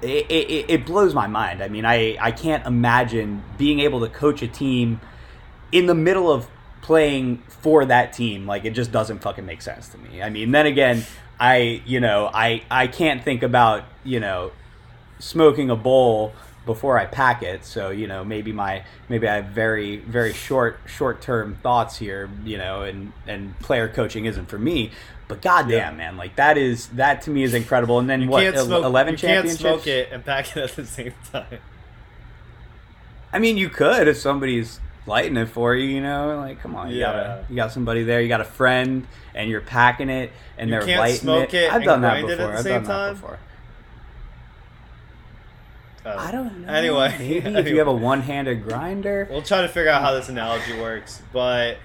it, 0.02 0.26
it, 0.30 0.70
it 0.70 0.86
blows 0.86 1.14
my 1.14 1.26
mind. 1.26 1.62
I 1.62 1.68
mean, 1.68 1.84
I 1.86 2.16
I 2.20 2.30
can't 2.30 2.64
imagine 2.66 3.42
being 3.58 3.80
able 3.80 4.00
to 4.00 4.08
coach 4.08 4.42
a 4.42 4.48
team 4.48 5.00
in 5.72 5.86
the 5.86 5.94
middle 5.94 6.30
of 6.30 6.46
playing 6.84 7.38
for 7.48 7.86
that 7.86 8.12
team 8.12 8.46
like 8.46 8.66
it 8.66 8.72
just 8.72 8.92
doesn't 8.92 9.20
fucking 9.20 9.46
make 9.46 9.62
sense 9.62 9.88
to 9.88 9.96
me. 9.96 10.22
I 10.22 10.28
mean 10.28 10.50
then 10.50 10.66
again 10.66 11.02
i 11.40 11.82
you 11.86 11.98
know 11.98 12.30
i 12.32 12.62
i 12.70 12.86
can't 12.86 13.24
think 13.24 13.42
about 13.42 13.84
you 14.04 14.20
know 14.20 14.52
smoking 15.18 15.70
a 15.70 15.76
bowl 15.76 16.34
before 16.66 16.98
i 16.98 17.06
pack 17.06 17.42
it. 17.42 17.64
So 17.64 17.88
you 17.90 18.06
know 18.06 18.22
maybe 18.22 18.52
my 18.52 18.84
maybe 19.08 19.26
i 19.26 19.36
have 19.36 19.46
very 19.46 19.96
very 19.96 20.34
short 20.34 20.78
short 20.86 21.22
term 21.22 21.56
thoughts 21.62 21.96
here 21.96 22.28
you 22.44 22.58
know 22.58 22.82
and 22.82 23.12
and 23.26 23.58
player 23.60 23.88
coaching 23.88 24.26
isn't 24.26 24.46
for 24.50 24.58
me. 24.58 24.90
But 25.26 25.40
goddamn 25.40 25.96
man 25.96 26.18
like 26.18 26.36
that 26.36 26.58
is 26.58 26.88
that 26.88 27.22
to 27.22 27.30
me 27.30 27.44
is 27.44 27.54
incredible. 27.54 27.98
And 27.98 28.10
then 28.10 28.20
You 28.20 28.28
what 28.28 28.42
can't 28.42 28.56
el- 28.56 28.66
smoke. 28.66 28.84
11 28.84 29.14
you 29.14 29.18
can't 29.18 29.48
smoke 29.48 29.86
it 29.86 30.10
and 30.12 30.22
pack 30.22 30.54
it 30.54 30.64
at 30.64 30.76
the 30.76 30.84
same 30.84 31.14
time. 31.32 31.60
I 33.32 33.38
mean, 33.38 33.56
you 33.56 33.70
could 33.70 34.06
if 34.06 34.18
somebody's 34.18 34.80
lighting 35.06 35.36
it 35.36 35.46
for 35.48 35.74
you. 35.74 35.86
You 35.88 36.00
know, 36.02 36.36
like 36.38 36.60
come 36.60 36.74
on, 36.76 36.90
you 36.90 36.96
Yeah. 36.98 37.12
got 37.40 37.50
you 37.50 37.56
got 37.56 37.72
somebody 37.72 38.02
there. 38.04 38.20
You 38.20 38.28
got 38.28 38.40
a 38.40 38.44
friend, 38.44 39.06
and 39.34 39.48
you're 39.50 39.60
packing 39.60 40.08
it, 40.10 40.32
and 40.58 40.70
You 40.70 40.80
they're 40.80 40.98
lighting 40.98 41.20
smoke 41.20 41.54
it. 41.54 41.64
it 41.64 41.72
I've 41.72 41.84
done 41.84 42.00
that 42.02 42.20
grind 42.20 42.30
it 42.30 42.32
at 42.32 42.36
before. 42.38 42.52
the 42.52 42.58
I've 42.58 42.62
same 42.64 42.72
done 42.74 42.84
time? 42.84 43.14
that 43.14 43.20
before. 43.20 43.38
Uh, 46.06 46.16
I 46.18 46.30
don't 46.32 46.60
know. 46.66 46.72
Anyway, 46.72 47.14
maybe 47.18 47.58
if 47.58 47.66
you 47.68 47.78
have 47.78 47.86
a 47.86 47.92
one-handed 47.92 48.62
grinder. 48.64 49.26
We'll 49.30 49.40
try 49.42 49.62
to 49.62 49.68
figure 49.68 49.90
out 49.90 50.02
how 50.02 50.12
this 50.12 50.28
analogy 50.28 50.78
works. 50.78 51.22
But 51.32 51.78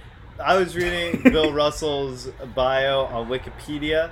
I 0.44 0.58
was 0.58 0.76
reading 0.76 1.22
Bill 1.32 1.54
Russell's 1.54 2.28
bio 2.54 3.06
on 3.06 3.30
Wikipedia. 3.30 4.10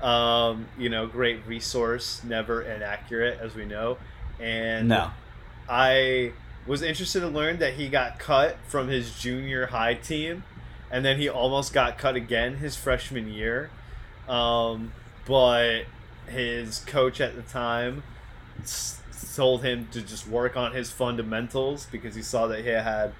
Um, 0.00 0.66
you 0.78 0.88
know, 0.90 1.08
great 1.08 1.44
resource, 1.44 2.22
never 2.22 2.62
inaccurate, 2.62 3.40
as 3.42 3.56
we 3.56 3.64
know. 3.64 3.98
And 4.38 4.86
No, 4.88 5.10
I 5.68 6.32
was 6.68 6.82
interested 6.82 7.20
to 7.20 7.28
learn 7.28 7.58
that 7.58 7.74
he 7.74 7.88
got 7.88 8.18
cut 8.18 8.58
from 8.68 8.88
his 8.88 9.18
junior 9.18 9.66
high 9.66 9.94
team, 9.94 10.44
and 10.90 11.04
then 11.04 11.18
he 11.18 11.28
almost 11.28 11.72
got 11.72 11.96
cut 11.96 12.14
again 12.14 12.58
his 12.58 12.76
freshman 12.76 13.32
year. 13.32 13.70
Um, 14.28 14.92
but 15.26 15.84
his 16.26 16.80
coach 16.80 17.20
at 17.20 17.34
the 17.34 17.42
time 17.42 18.02
told 19.34 19.64
him 19.64 19.88
to 19.92 20.02
just 20.02 20.28
work 20.28 20.56
on 20.56 20.72
his 20.72 20.90
fundamentals 20.90 21.86
because 21.90 22.14
he 22.14 22.22
saw 22.22 22.46
that 22.48 22.60
he 22.60 22.68
had 22.68 23.12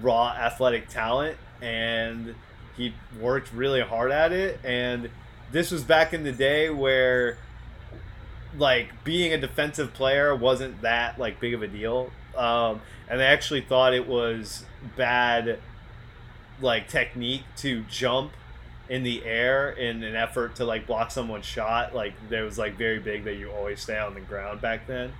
raw 0.00 0.28
athletic 0.28 0.88
talent 0.88 1.36
and 1.60 2.34
he 2.76 2.94
worked 3.20 3.52
really 3.52 3.80
hard 3.80 4.12
at 4.12 4.30
it. 4.30 4.60
And 4.62 5.10
this 5.50 5.70
was 5.70 5.82
back 5.82 6.12
in 6.12 6.22
the 6.22 6.32
day 6.32 6.70
where 6.70 7.38
like 8.56 8.92
being 9.02 9.32
a 9.32 9.38
defensive 9.38 9.92
player 9.94 10.34
wasn't 10.34 10.82
that 10.82 11.18
like 11.18 11.40
big 11.40 11.54
of 11.54 11.62
a 11.62 11.66
deal 11.68 12.10
um, 12.36 12.80
and 13.08 13.20
they 13.20 13.26
actually 13.26 13.60
thought 13.60 13.94
it 13.94 14.06
was 14.06 14.64
bad 14.96 15.58
like 16.60 16.88
technique 16.88 17.42
to 17.56 17.82
jump 17.82 18.32
in 18.88 19.02
the 19.02 19.24
air 19.24 19.70
in 19.70 20.02
an 20.02 20.14
effort 20.14 20.56
to 20.56 20.64
like 20.64 20.86
block 20.86 21.10
someone's 21.10 21.46
shot. 21.46 21.94
Like 21.94 22.14
there 22.28 22.44
was 22.44 22.58
like 22.58 22.76
very 22.76 22.98
big 22.98 23.24
that 23.24 23.34
you 23.34 23.50
always 23.50 23.80
stay 23.80 23.98
on 23.98 24.14
the 24.14 24.20
ground 24.20 24.60
back 24.60 24.86
then. 24.86 25.12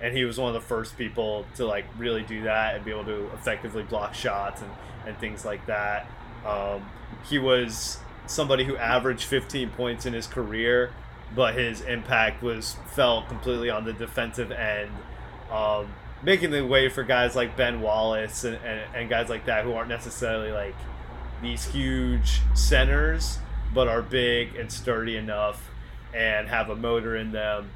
And 0.00 0.16
he 0.16 0.24
was 0.24 0.38
one 0.38 0.48
of 0.48 0.54
the 0.54 0.66
first 0.66 0.96
people 0.96 1.44
to 1.56 1.66
like 1.66 1.84
really 1.98 2.22
do 2.22 2.44
that 2.44 2.76
and 2.76 2.84
be 2.84 2.90
able 2.90 3.04
to 3.04 3.26
effectively 3.34 3.82
block 3.82 4.14
shots 4.14 4.62
and, 4.62 4.70
and 5.06 5.18
things 5.18 5.44
like 5.44 5.66
that. 5.66 6.06
Um, 6.46 6.88
he 7.28 7.38
was 7.38 7.98
somebody 8.26 8.64
who 8.64 8.76
averaged 8.76 9.24
15 9.24 9.70
points 9.70 10.06
in 10.06 10.14
his 10.14 10.26
career 10.26 10.92
but 11.34 11.54
his 11.54 11.80
impact 11.82 12.42
was 12.42 12.76
felt 12.92 13.28
completely 13.28 13.70
on 13.70 13.84
the 13.84 13.92
defensive 13.92 14.50
end, 14.50 14.90
um, 15.50 15.92
making 16.22 16.50
the 16.50 16.64
way 16.64 16.88
for 16.88 17.02
guys 17.02 17.34
like 17.34 17.56
Ben 17.56 17.80
Wallace 17.80 18.44
and, 18.44 18.56
and, 18.56 18.80
and 18.94 19.08
guys 19.08 19.28
like 19.28 19.46
that 19.46 19.64
who 19.64 19.72
aren't 19.72 19.88
necessarily 19.88 20.52
like 20.52 20.74
these 21.42 21.64
huge 21.64 22.40
centers, 22.54 23.38
but 23.72 23.88
are 23.88 24.02
big 24.02 24.56
and 24.56 24.70
sturdy 24.70 25.16
enough 25.16 25.70
and 26.14 26.48
have 26.48 26.68
a 26.68 26.76
motor 26.76 27.16
in 27.16 27.32
them. 27.32 27.70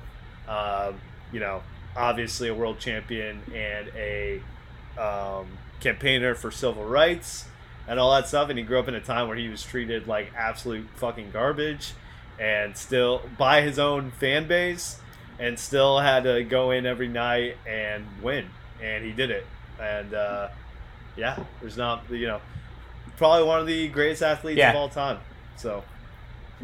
Um, 0.47 1.01
you 1.33 1.41
know, 1.41 1.63
obviously 1.97 2.49
a 2.49 2.55
world 2.55 2.79
champion 2.79 3.41
and 3.55 3.91
a 3.97 4.41
um, 4.99 5.47
campaigner 5.81 6.35
for 6.35 6.51
civil 6.51 6.85
rights 6.85 7.47
and 7.89 7.99
all 7.99 8.13
that 8.13 8.29
stuff. 8.29 8.51
And 8.51 8.59
he 8.59 8.65
grew 8.65 8.79
up 8.79 8.89
in 8.89 8.95
a 8.95 9.01
time 9.01 9.29
where 9.29 9.37
he 9.37 9.49
was 9.49 9.63
treated 9.63 10.07
like 10.07 10.33
absolute 10.37 10.87
fucking 10.97 11.31
garbage 11.31 11.93
and 12.39 12.77
still 12.77 13.23
by 13.39 13.63
his 13.63 13.79
own 13.79 14.11
fan 14.11 14.47
base 14.47 14.99
and 15.39 15.59
still 15.59 15.99
had 15.99 16.25
to 16.25 16.43
go 16.45 16.71
in 16.71 16.87
every 16.87 17.09
night 17.09 17.57
and 17.67 18.05
win 18.23 18.47
and 18.83 19.05
he 19.05 19.13
did 19.13 19.31
it 19.31 19.47
and 19.81 20.15
uh, 20.15 20.49
yeah 21.17 21.39
there's 21.61 21.77
not 21.77 22.03
you 22.11 22.27
know 22.27 22.41
probably 23.17 23.47
one 23.47 23.61
of 23.61 23.67
the 23.67 23.89
greatest 23.89 24.23
athletes 24.23 24.59
Yeah. 24.59 24.71
of 24.71 24.77
all 24.77 24.89
time 24.89 25.19
so 25.57 25.83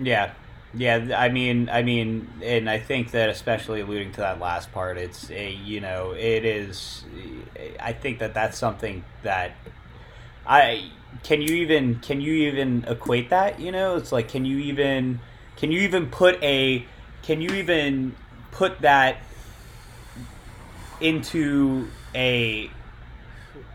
yeah, 0.00 0.32
yeah. 0.72 1.16
I 1.18 1.28
mean, 1.28 1.68
I 1.68 1.82
mean, 1.82 2.28
and 2.42 2.70
I 2.70 2.78
think 2.78 3.10
that 3.10 3.28
especially 3.28 3.80
alluding 3.80 4.12
to 4.12 4.20
that 4.20 4.38
last 4.40 4.72
part, 4.72 4.98
it's 4.98 5.30
a 5.30 5.50
you 5.52 5.80
know, 5.80 6.12
it 6.12 6.44
is. 6.44 7.04
I 7.80 7.92
think 7.92 8.20
that 8.20 8.32
that's 8.32 8.56
something 8.56 9.04
that 9.22 9.52
I 10.46 10.90
can 11.22 11.42
you 11.42 11.56
even 11.56 11.96
can 11.96 12.20
you 12.20 12.32
even 12.48 12.84
equate 12.86 13.30
that? 13.30 13.60
You 13.60 13.72
know, 13.72 13.96
it's 13.96 14.12
like 14.12 14.28
can 14.28 14.44
you 14.44 14.58
even 14.58 15.20
can 15.56 15.72
you 15.72 15.80
even 15.80 16.06
put 16.06 16.42
a 16.42 16.84
can 17.22 17.40
you 17.40 17.50
even 17.50 18.14
put 18.52 18.80
that 18.80 19.18
into 21.00 21.88
a 22.14 22.70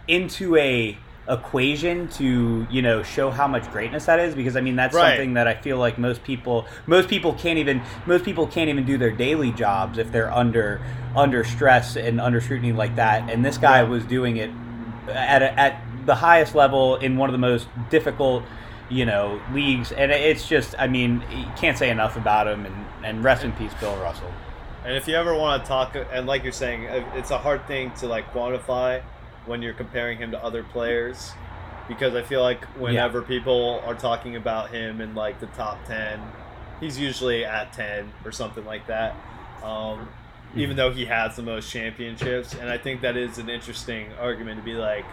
into 0.08 0.55
a 0.58 0.98
equation 1.27 2.08
to 2.08 2.67
you 2.70 2.84
know 2.84 3.01
show 3.01 3.32
how 3.32 3.48
much 3.48 3.67
greatness 3.72 4.05
that 4.05 4.20
is 4.20 4.36
because 4.36 4.55
i 4.55 4.62
mean 4.62 4.75
that's 4.75 4.94
Right. 4.94 5.10
something 5.17 5.34
that 5.34 5.48
i 5.48 5.55
feel 5.55 5.79
like 5.79 5.98
most 5.98 6.24
people 6.24 6.67
most 6.86 7.10
people 7.10 7.34
can't 7.34 7.58
even 7.58 7.82
most 8.05 8.24
people 8.24 8.46
can't 8.46 8.70
even 8.70 8.86
do 8.86 9.00
their 9.00 9.10
daily 9.10 9.51
jobs 9.51 9.98
if 9.98 10.12
they're 10.12 10.32
under 10.32 10.79
under 11.15 11.44
stress 11.44 11.96
and 11.96 12.20
under 12.20 12.41
scrutiny 12.41 12.74
like 12.74 12.98
that. 12.98 13.29
And 13.29 13.44
this 13.44 13.58
guy 13.58 13.84
was 13.84 14.03
doing 14.03 14.36
it 14.36 14.51
at 15.08 15.41
a, 15.41 15.58
at 15.58 15.82
the 16.05 16.15
highest 16.15 16.53
level 16.55 16.98
in 16.98 17.15
one 17.15 17.29
of 17.29 17.32
the 17.32 17.38
most 17.39 17.70
difficult 17.89 18.44
you 18.89 19.05
know 19.05 19.41
leagues. 19.53 19.91
And 19.94 20.12
it's 20.12 20.48
just 20.48 20.75
i 20.77 20.88
mean 20.88 21.24
you 21.32 21.46
can't 21.55 21.77
say 21.77 21.89
enough 21.89 22.17
about 22.17 22.48
him 22.48 22.65
and 22.67 22.86
and 23.03 23.24
rest 23.24 23.44
in 23.44 23.51
peace 23.53 23.74
bill 23.79 23.96
russell 23.98 24.32
And 24.85 24.95
if 24.95 25.07
you 25.07 25.15
ever 25.15 25.35
want 25.35 25.63
to 25.63 25.67
talk, 25.67 25.97
and 26.11 26.27
like 26.27 26.43
you're 26.43 26.51
saying, 26.51 26.83
it's 27.15 27.31
a 27.31 27.39
hard 27.39 27.65
thing 27.65 27.91
to 27.93 28.07
like 28.07 28.31
quantify 28.31 29.01
when 29.47 29.63
you're 29.63 29.73
comparing 29.73 30.19
him 30.19 30.29
to 30.31 30.43
other 30.43 30.63
players, 30.63 31.31
because 31.87 32.13
I 32.13 32.21
feel 32.21 32.43
like 32.43 32.63
whenever 32.77 33.23
people 33.23 33.81
are 33.83 33.95
talking 33.95 34.35
about 34.35 34.69
him 34.69 35.01
in 35.01 35.15
like 35.15 35.39
the 35.39 35.47
top 35.47 35.83
ten, 35.85 36.21
he's 36.79 36.99
usually 36.99 37.43
at 37.43 37.73
ten 37.73 38.11
or 38.23 38.31
something 38.31 38.63
like 38.63 38.85
that. 38.85 39.15
Um, 39.63 40.07
even 40.55 40.77
though 40.77 40.91
he 40.91 41.05
has 41.05 41.35
the 41.35 41.41
most 41.41 41.71
championships, 41.71 42.53
and 42.53 42.69
I 42.69 42.77
think 42.77 43.01
that 43.01 43.17
is 43.17 43.39
an 43.39 43.49
interesting 43.49 44.13
argument 44.19 44.59
to 44.59 44.63
be 44.63 44.75
like, 44.75 45.05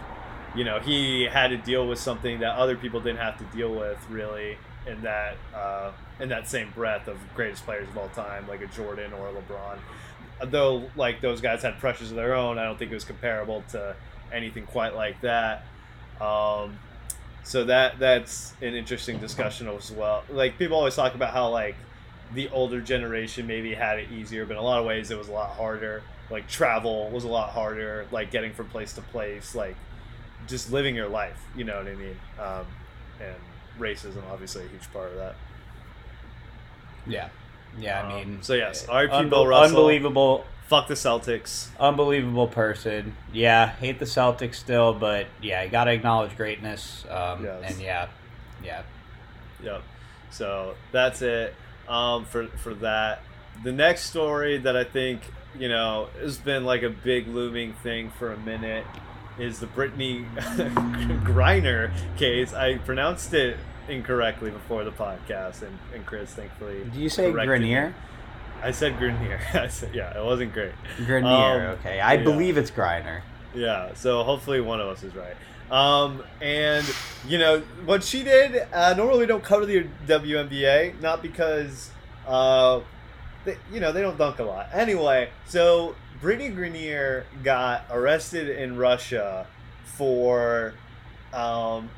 you 0.55 0.63
know, 0.63 0.79
he 0.79 1.23
had 1.23 1.47
to 1.47 1.57
deal 1.57 1.87
with 1.87 1.97
something 1.97 2.41
that 2.41 2.55
other 2.55 2.77
people 2.77 3.01
didn't 3.01 3.19
have 3.19 3.39
to 3.39 3.57
deal 3.57 3.73
with 3.73 3.97
really 4.07 4.57
in 4.87 5.01
that 5.01 5.37
uh, 5.55 5.91
in 6.19 6.29
that 6.29 6.47
same 6.47 6.71
breath 6.71 7.07
of 7.07 7.17
greatest 7.35 7.65
players 7.65 7.87
of 7.87 7.97
all 7.97 8.09
time, 8.09 8.47
like 8.47 8.61
a 8.61 8.67
Jordan 8.67 9.13
or 9.13 9.27
a 9.27 9.31
LeBron. 9.31 9.77
Though, 10.51 10.89
like 10.95 11.21
those 11.21 11.41
guys 11.41 11.61
had 11.61 11.79
pressures 11.79 12.11
of 12.11 12.17
their 12.17 12.33
own, 12.33 12.57
I 12.57 12.63
don't 12.65 12.77
think 12.77 12.91
it 12.91 12.95
was 12.95 13.05
comparable 13.05 13.63
to 13.71 13.95
anything 14.31 14.65
quite 14.65 14.95
like 14.95 15.21
that. 15.21 15.65
Um, 16.19 16.79
so 17.43 17.65
that 17.65 17.99
that's 17.99 18.53
an 18.61 18.73
interesting 18.73 19.19
discussion 19.19 19.67
as 19.67 19.91
well. 19.91 20.23
Like 20.29 20.57
people 20.57 20.77
always 20.77 20.95
talk 20.95 21.15
about 21.15 21.33
how 21.33 21.49
like 21.49 21.75
the 22.33 22.49
older 22.49 22.81
generation 22.81 23.47
maybe 23.47 23.73
had 23.73 23.99
it 23.99 24.11
easier, 24.11 24.45
but 24.45 24.53
in 24.53 24.59
a 24.59 24.63
lot 24.63 24.79
of 24.79 24.85
ways 24.85 25.11
it 25.11 25.17
was 25.17 25.27
a 25.27 25.31
lot 25.33 25.51
harder. 25.51 26.03
Like 26.29 26.47
travel 26.47 27.09
was 27.09 27.25
a 27.25 27.27
lot 27.27 27.49
harder, 27.51 28.07
like 28.11 28.31
getting 28.31 28.53
from 28.53 28.67
place 28.69 28.93
to 28.93 29.01
place, 29.01 29.53
like 29.53 29.75
just 30.47 30.71
living 30.71 30.95
your 30.95 31.09
life. 31.09 31.39
You 31.55 31.65
know 31.65 31.77
what 31.77 31.87
I 31.87 31.95
mean? 31.95 32.17
Um, 32.39 32.65
and 33.19 33.35
racism 33.79 34.21
obviously 34.31 34.65
a 34.65 34.67
huge 34.67 34.91
part 34.93 35.09
of 35.11 35.17
that. 35.17 35.35
yeah 37.07 37.29
yeah 37.77 38.01
i 38.01 38.11
Um, 38.11 38.15
mean 38.31 38.37
so 38.43 38.53
yes, 38.53 38.87
uh, 38.87 38.91
R.I.P. 38.93 39.13
unbe- 39.13 39.29
Bill 39.29 39.47
Russell. 39.47 39.65
unbelievable 39.77 40.45
Fuck 40.67 40.87
the 40.87 40.93
Celtics. 40.93 41.67
unbelievable 41.77 42.47
person. 42.47 43.15
Yeah, 43.33 43.69
hate 43.69 43.99
the 43.99 44.05
Celtics 44.05 44.55
still, 44.55 44.93
but 44.93 45.27
yeah, 45.41 45.61
you 45.61 45.69
got 45.69 45.83
to 45.83 45.91
acknowledge 45.91 46.35
greatness. 46.37 47.03
Um, 47.09 47.43
Yes. 47.43 47.71
And 47.73 47.81
yeah, 47.81 48.07
yeah, 48.63 48.81
Yep. 49.61 49.83
So 50.31 50.75
that's 50.93 51.21
it. 51.21 51.53
um, 51.87 52.23
for 52.25 52.47
for 52.47 52.73
that. 52.75 53.21
The 53.63 53.73
next 53.73 54.03
story 54.05 54.57
that 54.59 54.75
I 54.77 54.85
think 54.85 55.21
you 55.59 55.67
know 55.67 56.07
has 56.19 56.37
been 56.37 56.63
like 56.63 56.81
a 56.81 56.89
big 56.89 57.27
looming 57.27 57.73
thing 57.83 58.09
for 58.17 58.31
a 58.31 58.37
minute 58.37 58.85
is 59.37 59.59
the 59.59 59.67
Brittney 59.67 60.29
Griner 61.23 61.91
case. 62.17 62.53
I 62.53 62.77
pronounced 62.77 63.33
it 63.33 63.57
incorrectly 63.87 64.51
before 64.51 64.83
the 64.83 64.91
podcast, 64.91 65.61
and, 65.61 65.77
and 65.93 66.05
Chris 66.05 66.33
thankfully. 66.33 66.83
Did 66.83 66.95
you 66.95 67.09
say. 67.09 67.31
Grenier? 67.31 67.93
I 68.61 68.71
said 68.71 68.97
Grenier. 68.97 69.39
I 69.53 69.67
said 69.67 69.93
yeah, 69.93 70.17
it 70.17 70.23
wasn't 70.23 70.53
great. 70.53 70.73
Grenier. 71.05 71.69
Um, 71.71 71.79
okay, 71.79 71.99
I 71.99 72.13
yeah. 72.13 72.23
believe 72.23 72.57
it's 72.57 72.71
Griner. 72.71 73.21
Yeah, 73.55 73.93
so 73.93 74.23
hopefully 74.23 74.61
one 74.61 74.79
of 74.79 74.87
us 74.87 75.03
is 75.03 75.13
right. 75.15 75.35
Um, 75.71 76.23
and 76.41 76.85
you 77.27 77.37
know 77.37 77.61
what 77.85 78.03
she 78.03 78.23
did. 78.23 78.67
Uh, 78.71 78.93
normally 78.93 79.19
we 79.19 79.25
don't 79.25 79.43
cover 79.43 79.65
the 79.65 79.87
WNBA, 80.07 81.01
not 81.01 81.21
because 81.21 81.89
uh, 82.27 82.81
they, 83.45 83.57
you 83.71 83.79
know 83.79 83.91
they 83.91 84.01
don't 84.01 84.17
dunk 84.17 84.39
a 84.39 84.43
lot. 84.43 84.69
Anyway, 84.73 85.29
so 85.45 85.95
Brittney 86.23 86.55
Grenier 86.55 87.25
got 87.43 87.85
arrested 87.91 88.47
in 88.49 88.77
Russia 88.77 89.45
for 89.83 90.73
um, 91.33 91.89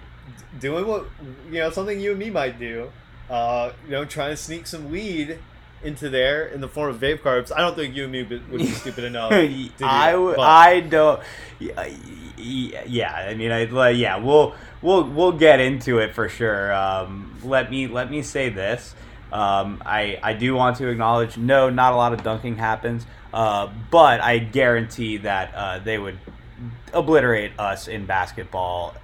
doing 0.59 0.87
what 0.87 1.05
you 1.51 1.59
know 1.59 1.69
something 1.69 1.99
you 1.99 2.09
and 2.11 2.19
me 2.19 2.31
might 2.31 2.57
do. 2.59 2.91
Uh, 3.29 3.71
you 3.85 3.91
know, 3.91 4.03
trying 4.03 4.31
to 4.31 4.37
sneak 4.37 4.65
some 4.65 4.89
weed 4.89 5.37
into 5.83 6.09
there 6.09 6.47
in 6.47 6.59
the 6.61 6.67
form 6.67 6.89
of 6.89 6.99
vape 6.99 7.19
carbs. 7.19 7.51
I 7.55 7.59
don't 7.59 7.75
think 7.75 7.95
you 7.95 8.03
and 8.03 8.11
me 8.11 8.23
would 8.23 8.49
would 8.49 8.59
be 8.61 8.65
stupid 8.81 9.03
enough. 9.03 9.29
to 9.29 9.47
do 9.47 9.69
I, 9.83 10.07
that, 10.07 10.11
w- 10.13 10.35
but- 10.35 10.39
I 10.41 10.79
don't. 10.79 11.21
Yeah, 12.37 12.83
yeah, 12.85 13.13
I 13.13 13.33
mean, 13.35 13.51
I 13.51 13.65
like, 13.65 13.97
yeah, 13.97 14.17
we'll 14.17 14.55
we'll 14.81 15.03
we'll 15.07 15.31
get 15.31 15.59
into 15.59 15.99
it 15.99 16.13
for 16.15 16.27
sure. 16.29 16.73
Um, 16.73 17.39
let 17.43 17.69
me 17.69 17.87
let 17.87 18.09
me 18.11 18.23
say 18.23 18.49
this. 18.49 18.95
Um, 19.31 19.81
I 19.85 20.19
I 20.21 20.33
do 20.33 20.53
want 20.55 20.77
to 20.77 20.87
acknowledge 20.87 21.37
no, 21.37 21.69
not 21.69 21.93
a 21.93 21.95
lot 21.95 22.13
of 22.13 22.23
dunking 22.23 22.57
happens, 22.57 23.05
uh, 23.35 23.69
but 23.91 24.21
I 24.21 24.37
guarantee 24.39 25.17
that 25.17 25.53
uh, 25.53 25.79
they 25.79 25.97
would 25.97 26.17
obliterate 26.93 27.51
us 27.59 27.89
in 27.89 28.05
basketball, 28.05 28.95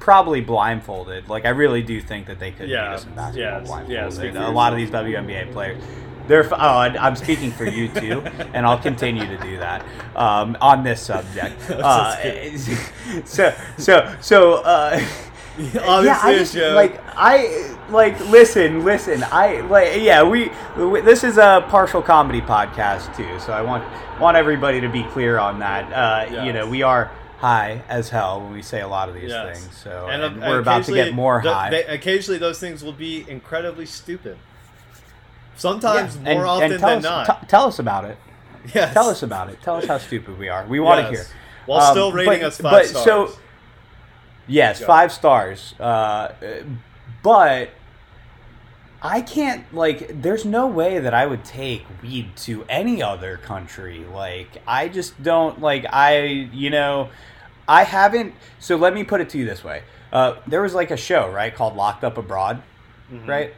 probably 0.00 0.40
blindfolded. 0.40 1.28
Like 1.28 1.44
I 1.44 1.50
really 1.50 1.80
do 1.82 2.00
think 2.00 2.26
that 2.26 2.40
they 2.40 2.50
could 2.50 2.68
Yeah, 2.68 2.88
beat 2.88 2.94
us 2.96 3.04
in 3.06 3.14
basketball 3.14 3.42
yeah, 3.42 3.60
blindfolded. 3.60 4.34
yeah, 4.34 4.48
a 4.48 4.50
lot 4.50 4.72
of 4.72 4.78
these. 4.78 4.90
WNBA 4.90 5.52
players. 5.52 5.80
They're, 6.26 6.48
oh, 6.52 6.56
I'm 6.56 7.14
speaking 7.16 7.52
for 7.52 7.64
you 7.64 7.86
too, 7.88 8.20
and 8.54 8.66
I'll 8.66 8.78
continue 8.78 9.24
to 9.26 9.36
do 9.42 9.58
that 9.58 9.84
um, 10.16 10.56
on 10.60 10.82
this 10.82 11.00
subject. 11.00 11.54
Uh, 11.70 12.16
so, 13.24 13.54
so, 13.78 14.16
so, 14.20 14.54
uh, 14.64 15.00
Obviously, 15.58 16.06
yeah, 16.06 16.20
I 16.22 16.34
just 16.36 16.54
like 16.56 17.00
I 17.16 17.76
like 17.88 18.18
listen, 18.28 18.84
listen. 18.84 19.22
I 19.30 19.60
like 19.60 20.00
yeah. 20.00 20.22
We, 20.24 20.50
we 20.76 21.00
this 21.00 21.22
is 21.22 21.38
a 21.38 21.64
partial 21.68 22.02
comedy 22.02 22.40
podcast 22.40 23.16
too, 23.16 23.38
so 23.38 23.52
I 23.52 23.62
want 23.62 23.84
want 24.20 24.36
everybody 24.36 24.80
to 24.80 24.88
be 24.88 25.04
clear 25.04 25.38
on 25.38 25.60
that. 25.60 25.92
Uh, 25.92 26.42
You 26.44 26.52
know, 26.52 26.68
we 26.68 26.82
are 26.82 27.10
high 27.38 27.82
as 27.88 28.08
hell 28.08 28.40
when 28.40 28.52
we 28.52 28.62
say 28.62 28.80
a 28.80 28.88
lot 28.88 29.08
of 29.08 29.14
these 29.14 29.30
Yes. 29.30 29.60
things. 29.60 29.76
So 29.76 30.08
And, 30.10 30.22
and 30.22 30.42
uh, 30.42 30.46
we're 30.48 30.58
about 30.60 30.84
to 30.86 30.92
get 30.92 31.12
more 31.14 31.40
th- 31.42 31.52
high. 31.54 31.70
they- 31.70 31.84
occasionally, 31.86 32.38
those 32.38 32.58
things 32.58 32.82
will 32.82 32.92
be 32.92 33.24
incredibly 33.28 33.86
stupid. 33.86 34.38
Sometimes 35.56 36.16
Yeah, 36.16 36.22
more 36.34 36.42
and- 36.42 36.46
often 36.50 36.70
and 36.72 36.80
tell 36.80 36.88
than 36.90 36.98
us, 36.98 37.28
not. 37.28 37.40
t- 37.40 37.46
tell 37.46 37.66
us 37.66 37.78
about 37.78 38.04
it. 38.06 38.16
yes. 38.74 38.92
Tell 38.94 39.08
us 39.08 39.22
about 39.22 39.50
it. 39.50 39.60
Tell 39.62 39.76
us 39.76 39.86
how 39.86 39.98
stupid 39.98 40.38
we 40.38 40.48
are. 40.48 40.64
We 40.66 40.80
want 40.80 41.06
to 41.06 41.12
Yes. 41.12 41.26
hear. 41.28 41.36
While 41.66 41.80
Um, 41.80 41.90
still 41.92 42.12
rating 42.12 42.40
but- 42.40 42.46
us 42.48 42.60
five 42.60 42.72
but 42.72 42.86
stars. 42.86 43.04
so- 43.04 43.30
Yes, 44.46 44.80
Go. 44.80 44.86
five 44.86 45.12
stars. 45.12 45.74
Uh, 45.80 46.32
but 47.22 47.70
I 49.02 49.20
can't 49.20 49.72
like. 49.74 50.22
There's 50.22 50.44
no 50.44 50.66
way 50.66 50.98
that 50.98 51.12
I 51.14 51.26
would 51.26 51.44
take 51.44 51.84
weed 52.02 52.36
to 52.38 52.64
any 52.68 53.02
other 53.02 53.36
country. 53.36 54.04
Like 54.04 54.62
I 54.66 54.88
just 54.88 55.22
don't 55.22 55.60
like. 55.60 55.84
I 55.92 56.24
you 56.24 56.70
know, 56.70 57.10
I 57.68 57.84
haven't. 57.84 58.34
So 58.58 58.76
let 58.76 58.94
me 58.94 59.04
put 59.04 59.20
it 59.20 59.28
to 59.30 59.38
you 59.38 59.44
this 59.44 59.62
way. 59.62 59.82
Uh, 60.12 60.36
there 60.46 60.62
was 60.62 60.74
like 60.74 60.90
a 60.90 60.96
show 60.96 61.30
right 61.30 61.54
called 61.54 61.76
Locked 61.76 62.04
Up 62.04 62.16
Abroad, 62.18 62.62
right? 63.26 63.54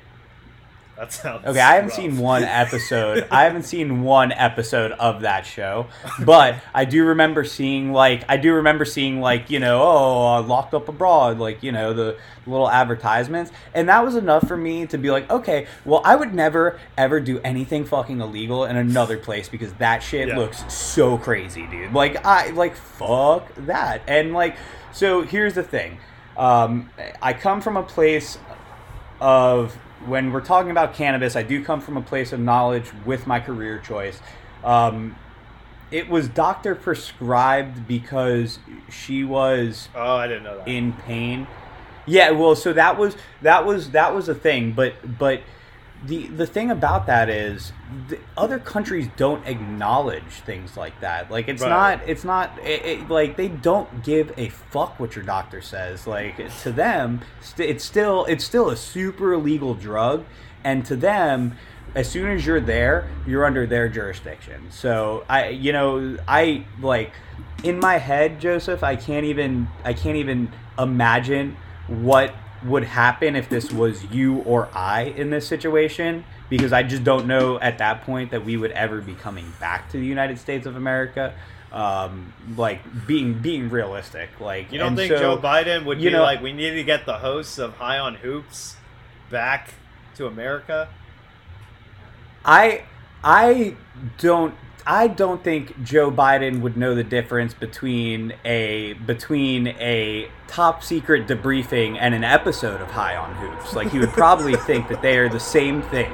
That 0.99 1.13
sounds 1.13 1.45
Okay, 1.47 1.61
I 1.61 1.75
haven't 1.75 1.91
rough. 1.91 1.97
seen 1.97 2.19
one 2.19 2.43
episode. 2.43 3.27
I 3.31 3.45
haven't 3.45 3.65
seen 3.65 4.03
one 4.03 4.33
episode 4.33 4.93
of 4.93 5.21
that 5.23 5.45
show, 5.45 5.87
but 6.25 6.57
I 6.75 6.85
do 6.87 7.05
remember 7.05 7.45
seeing 7.45 7.93
like 7.93 8.25
I 8.29 8.37
do 8.39 8.55
remember 8.55 8.85
seeing 8.85 9.21
like 9.21 9.51
you 9.51 9.61
know 9.61 9.83
oh 9.83 10.41
locked 10.41 10.73
up 10.75 10.89
abroad 10.89 11.39
like 11.39 11.63
you 11.63 11.71
know 11.73 11.93
the 11.93 12.17
little 12.47 12.71
advertisements, 12.71 13.51
and 13.75 13.89
that 13.89 14.05
was 14.05 14.15
enough 14.17 14.47
for 14.49 14.57
me 14.57 14.87
to 14.87 14.97
be 14.97 15.11
like 15.11 15.31
okay, 15.31 15.67
well 15.85 16.01
I 16.05 16.17
would 16.17 16.33
never 16.33 16.79
ever 16.97 17.21
do 17.21 17.41
anything 17.45 17.85
fucking 17.85 18.21
illegal 18.21 18.65
in 18.65 18.77
another 18.77 19.19
place 19.19 19.49
because 19.49 19.73
that 19.75 20.03
shit 20.03 20.29
Yeah. 20.29 20.39
looks 20.39 20.65
so 20.73 21.19
crazy, 21.19 21.67
dude. 21.67 21.93
Like 21.93 22.25
I 22.25 22.51
like 22.51 22.75
fuck 22.75 23.53
that, 23.67 24.03
and 24.07 24.33
like 24.33 24.57
so 24.93 25.21
here's 25.23 25.53
the 25.55 25.63
thing, 25.63 25.99
um, 26.39 26.89
I 27.21 27.35
come 27.35 27.61
from 27.61 27.77
a 27.77 27.83
place 27.83 28.39
of 29.21 29.77
when 30.07 30.33
we're 30.33 30.41
talking 30.41 30.71
about 30.71 30.95
cannabis, 30.95 31.37
I 31.37 31.43
do 31.43 31.65
come 31.65 31.81
from 31.81 31.97
a 31.97 32.03
place 32.03 32.33
of 32.33 32.41
knowledge 32.41 32.91
with 33.05 33.27
my 33.27 33.41
career 33.41 33.79
choice. 33.79 34.21
Um, 34.65 35.17
it 35.91 36.09
was 36.09 36.29
doctor 36.29 36.75
prescribed 36.75 37.87
because 37.87 38.59
she 38.91 39.25
was 39.25 39.89
Oh, 39.95 40.17
I 40.17 40.27
didn't 40.27 40.45
know 40.45 40.59
that. 40.59 40.69
in 40.69 40.93
pain. 40.93 41.47
Yeah, 42.07 42.31
well, 42.31 42.55
so 42.55 42.73
that 42.73 42.99
was 42.99 43.17
that 43.43 43.67
was 43.67 43.91
that 43.91 44.15
was 44.15 44.29
a 44.29 44.35
thing, 44.35 44.73
but 44.73 45.19
but 45.19 45.41
the 46.07 46.27
the 46.29 46.47
thing 46.47 46.71
about 46.71 47.07
that 47.07 47.29
is 47.29 47.73
the 48.09 48.19
other 48.37 48.59
countries 48.59 49.09
don't 49.17 49.47
acknowledge 49.47 50.23
things 50.45 50.77
like 50.77 51.01
that. 51.01 51.31
Like 51.31 51.49
it's 51.49 51.63
Right. 51.63 51.69
not 51.69 52.01
it's 52.09 52.25
not 52.25 52.59
it, 52.63 52.85
it, 52.85 53.09
like 53.11 53.37
they 53.37 53.49
don't 53.49 54.03
give 54.03 54.33
a 54.37 54.49
fuck 54.49 54.99
what 55.01 55.17
your 55.17 55.25
doctor 55.25 55.61
says. 55.61 56.07
Like 56.07 56.37
to 56.63 56.73
them, 56.73 57.21
it's 57.59 57.85
still 57.85 58.25
it's 58.27 58.45
still 58.45 58.71
a 58.71 58.77
super 58.77 59.33
illegal 59.33 59.75
drug, 59.75 60.25
and 60.65 60.85
to 60.87 60.97
them. 60.97 61.57
As 61.95 62.11
soon 62.11 62.31
as 62.31 62.45
you're 62.45 62.61
there, 62.61 63.09
you're 63.27 63.47
under 63.47 63.67
their 63.67 63.89
jurisdiction. 63.89 64.67
So 64.71 65.25
I, 65.31 65.49
you 65.49 65.73
know, 65.73 66.19
I 66.29 66.67
like 66.83 67.13
in 67.65 67.81
my 67.81 67.97
head, 67.97 68.39
Joseph. 68.39 68.83
I 68.83 68.97
can't 68.97 69.25
even 69.25 69.67
I 69.83 69.95
can't 69.95 70.17
even 70.17 70.53
imagine 70.79 71.57
what 71.87 72.35
would 72.65 72.85
happen 72.85 73.37
if 73.37 73.49
this 73.49 73.71
was 73.73 74.05
you 74.07 74.39
or 74.39 74.69
I 74.75 75.03
in 75.03 75.31
this 75.31 75.47
situation 75.47 76.25
because 76.49 76.73
I 76.73 76.83
just 76.83 77.05
don't 77.05 77.27
know 77.27 77.59
at 77.61 77.79
that 77.79 78.03
point 78.03 78.31
that 78.31 78.45
we 78.45 78.57
would 78.57 78.71
ever 78.73 79.01
be 79.01 79.15
coming 79.15 79.53
back 79.61 79.91
to 79.91 79.99
the 79.99 80.07
United 80.07 80.39
States 80.39 80.67
of 80.67 80.77
America. 80.77 81.35
Um, 81.73 82.33
like 82.57 82.81
being 83.07 83.35
being 83.41 83.69
realistic, 83.69 84.31
like 84.41 84.73
you 84.73 84.79
don't 84.79 84.97
think 84.97 85.13
so- 85.13 85.19
Joe 85.19 85.37
Biden 85.39 85.85
would 85.85 86.01
you 86.01 86.11
be 86.11 86.13
know- 86.17 86.23
like, 86.23 86.41
we 86.41 86.53
need 86.53 86.71
to 86.71 86.85
get 86.85 87.05
the 87.05 87.19
hosts 87.19 87.59
of 87.59 87.75
High 87.77 87.99
on 87.99 88.15
Hoops 88.17 88.77
back 89.31 89.75
to 90.15 90.27
America? 90.27 90.89
I 92.45 92.85
I 93.25 93.75
don't 94.19 94.55
I 94.87 95.09
don't 95.09 95.43
think 95.43 95.83
Joe 95.83 96.13
Biden 96.13 96.61
would 96.61 96.77
know 96.77 96.95
the 96.95 97.03
difference 97.03 97.53
between 97.55 98.35
a 98.45 98.93
between 98.93 99.69
a 99.69 100.31
top 100.47 100.85
secret 100.85 101.27
debriefing 101.27 101.97
and 102.01 102.15
an 102.15 102.23
episode 102.23 102.81
of 102.81 102.91
High 102.93 103.17
on 103.17 103.35
Hoops. 103.35 103.75
Like 103.75 103.91
he 103.91 103.99
would 103.99 104.09
probably 104.13 104.55
think 104.55 104.89
that 104.89 105.03
they 105.03 105.19
are 105.19 105.29
the 105.29 105.41
same 105.41 105.83
thing. 105.83 106.13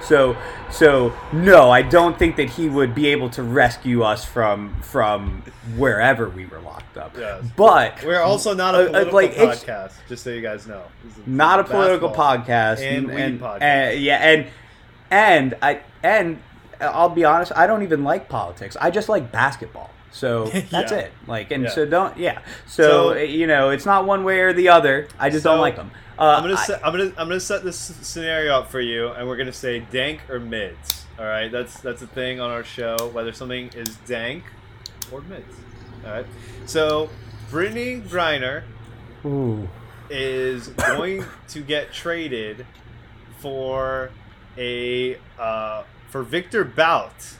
So 0.00 0.36
so 0.70 1.14
no, 1.32 1.70
I 1.70 1.82
don't 1.82 2.18
think 2.18 2.36
that 2.36 2.48
he 2.48 2.68
would 2.68 2.94
be 2.94 3.08
able 3.08 3.28
to 3.30 3.42
rescue 3.42 4.02
us 4.02 4.24
from 4.24 4.80
from 4.80 5.42
wherever 5.76 6.30
we 6.30 6.46
were 6.46 6.60
locked 6.60 6.96
up. 6.96 7.14
Yes. 7.18 7.44
But 7.56 8.02
We're 8.02 8.22
also 8.22 8.54
not 8.54 8.74
uh, 8.74 8.78
a 8.78 9.02
uh, 9.02 9.04
political 9.10 9.46
like, 9.48 9.58
podcast, 9.58 9.92
just 10.08 10.24
so 10.24 10.30
you 10.30 10.40
guys 10.40 10.66
know. 10.66 10.82
Not 11.26 11.60
a 11.60 11.64
political 11.64 12.10
podcast 12.10 12.80
and 12.80 13.06
weed 13.06 13.38
podcast. 13.38 13.60
and- 13.62 14.00
yeah 14.02 14.16
and 14.16 14.46
and 15.10 15.54
i 15.60 15.80
and 16.02 16.38
i'll 16.92 17.08
be 17.08 17.24
honest 17.24 17.52
i 17.56 17.66
don't 17.66 17.82
even 17.82 18.04
like 18.04 18.28
politics 18.28 18.76
i 18.80 18.90
just 18.90 19.08
like 19.08 19.30
basketball 19.32 19.90
so 20.10 20.44
that's 20.70 20.92
Yeah. 20.92 20.98
it 20.98 21.12
like 21.26 21.50
and 21.50 21.64
Yeah. 21.64 21.70
so 21.70 21.86
don't 21.86 22.16
yeah 22.16 22.40
so, 22.66 23.12
So- 23.14 23.18
you 23.18 23.46
know 23.46 23.70
it's 23.70 23.86
not 23.86 24.04
one 24.06 24.24
way 24.24 24.40
or 24.40 24.52
the 24.52 24.68
other 24.68 25.08
i 25.18 25.30
just 25.30 25.44
don't 25.44 25.60
like 25.60 25.76
them 25.76 25.90
uh, 26.16 26.36
I'm 26.36 26.42
gonna 26.44 26.54
I- 26.54 26.64
set, 26.64 26.86
I'm 26.86 26.92
gonna 26.92 27.12
I'm 27.18 27.26
gonna 27.28 27.40
set 27.40 27.64
this 27.64 27.76
scenario 27.76 28.54
up 28.54 28.70
for 28.70 28.80
you, 28.80 29.08
and 29.08 29.26
we're 29.26 29.36
gonna 29.36 29.52
say 29.52 29.80
dank 29.80 30.20
or 30.30 30.38
mids. 30.38 31.06
All 31.18 31.24
right, 31.24 31.50
that's 31.50 31.80
that's 31.80 32.02
a 32.02 32.06
thing 32.06 32.38
on 32.38 32.52
our 32.52 32.62
show. 32.62 33.10
Whether 33.12 33.32
something 33.32 33.70
is 33.74 33.96
dank 34.06 34.44
or 35.10 35.22
mids. 35.22 35.56
All 36.06 36.12
right. 36.12 36.26
So 36.66 37.10
Brittney 37.50 38.00
Griner 38.00 38.62
Ooh. 39.24 39.68
is 40.08 40.68
going 40.68 41.24
to 41.48 41.60
get 41.62 41.92
traded 41.92 42.64
for 43.40 44.10
a 44.56 45.18
uh, 45.36 45.82
for 46.14 46.22
Viktor 46.22 46.62
Bout, 46.62 47.34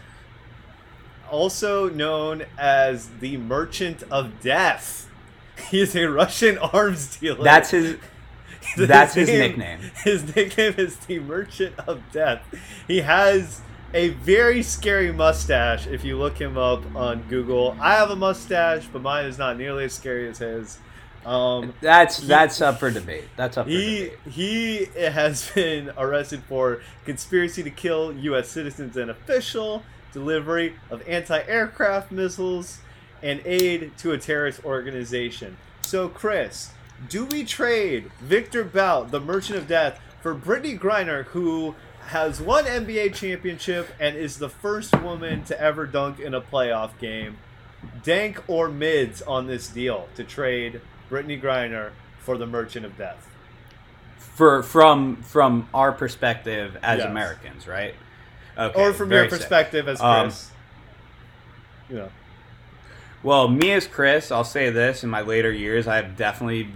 also 1.31 1.89
known 1.89 2.45
as 2.59 3.09
the 3.21 3.37
Merchant 3.37 4.03
of 4.11 4.41
Death. 4.41 5.09
He 5.71 5.81
is 5.81 5.95
a 5.95 6.07
Russian 6.07 6.59
arms 6.59 7.17
dealer. 7.17 7.45
that's 7.45 7.71
his 7.71 7.99
That's 8.77 9.15
his 9.15 9.29
nickname. 9.29 9.79
His 10.03 10.35
nickname 10.35 10.75
is 10.77 10.97
the 10.97 11.21
Merchant 11.21 11.79
of 11.87 12.03
Death. 12.11 12.43
He 12.89 13.03
has 13.03 13.61
a 13.93 14.09
very 14.09 14.61
scary 14.65 15.13
mustache 15.13 15.87
if 15.87 16.03
you 16.03 16.19
look 16.19 16.41
him 16.41 16.59
up 16.59 16.83
on 16.97 17.23
Google. 17.29 17.77
I 17.81 17.95
have 17.95 18.11
a 18.11 18.17
mustache, 18.17 18.89
but 18.93 19.03
mine 19.03 19.27
is 19.27 19.39
not 19.39 19.57
nearly 19.57 19.85
as 19.85 19.93
scary 19.93 20.29
as 20.29 20.39
his. 20.39 20.79
Um, 21.27 21.73
That's 21.81 22.19
that's 22.19 22.61
up 22.61 22.81
for 22.81 22.91
debate. 22.91 23.25
That's 23.37 23.57
up 23.57 23.67
for 23.67 23.71
he 23.71 24.11
debate. 24.11 24.19
he 24.31 24.85
has 24.97 25.51
been 25.55 25.91
arrested 25.97 26.43
for 26.45 26.83
conspiracy 27.05 27.63
to 27.63 27.71
kill 27.71 28.13
U.S. 28.13 28.49
citizens 28.49 28.97
and 28.97 29.11
official, 29.11 29.83
delivery 30.13 30.75
of 30.91 31.03
anti-aircraft 31.09 32.13
missiles, 32.13 32.79
and 33.23 33.41
aid 33.47 33.97
to 33.99 34.13
a 34.13 34.19
terrorist 34.19 34.65
organization. 34.65 35.57
So, 35.83 36.09
Chris, 36.09 36.73
do 37.09 37.25
we 37.25 37.45
trade 37.45 38.11
Viktor 38.21 38.65
Bout, 38.65 39.11
the 39.11 39.21
Merchant 39.21 39.59
of 39.59 39.67
Death, 39.67 40.01
for 40.23 40.35
Brittney 40.35 40.79
Griner, 40.79 41.25
who 41.27 41.75
has 42.07 42.41
one 42.41 42.65
NBA 42.65 43.15
championship 43.15 43.89
and 43.99 44.15
is 44.17 44.39
the 44.39 44.49
first 44.49 44.99
woman 45.01 45.43
to 45.45 45.59
ever 45.61 45.87
dunk 45.87 46.21
in 46.21 46.35
a 46.35 46.41
playoff 46.41 46.99
game? 46.99 47.39
Dank 48.03 48.43
or 48.49 48.69
mids 48.69 49.21
on 49.23 49.47
this 49.47 49.69
deal 49.69 50.09
to 50.17 50.25
trade 50.25 50.81
Brittney 51.15 51.41
Griner 51.41 51.91
for 52.19 52.37
the 52.37 52.47
Merchant 52.47 52.85
of 52.85 52.99
Death? 52.99 53.29
For 54.19 54.65
from 54.65 55.23
from 55.23 55.69
our 55.73 55.93
perspective 55.93 56.77
as 56.83 56.99
Yes. 56.99 57.07
Americans, 57.07 57.69
right? 57.69 57.95
Okay. 58.59 58.81
or 58.81 58.93
from 58.93 59.13
your 59.13 59.25
sick. 59.31 59.39
perspective 59.39 59.89
as 59.89 60.01
Um, 60.01 60.23
Chris. 60.27 60.51
you 61.89 61.97
know, 61.97 62.11
Well, 63.23 63.49
me 63.49 63.73
as 63.73 63.87
Chris, 63.87 64.31
I'll 64.33 64.43
say 64.45 64.71
this: 64.71 65.05
in 65.05 65.11
my 65.11 65.21
later 65.21 65.51
years, 65.53 65.87
I've 65.87 66.17
definitely 66.17 66.69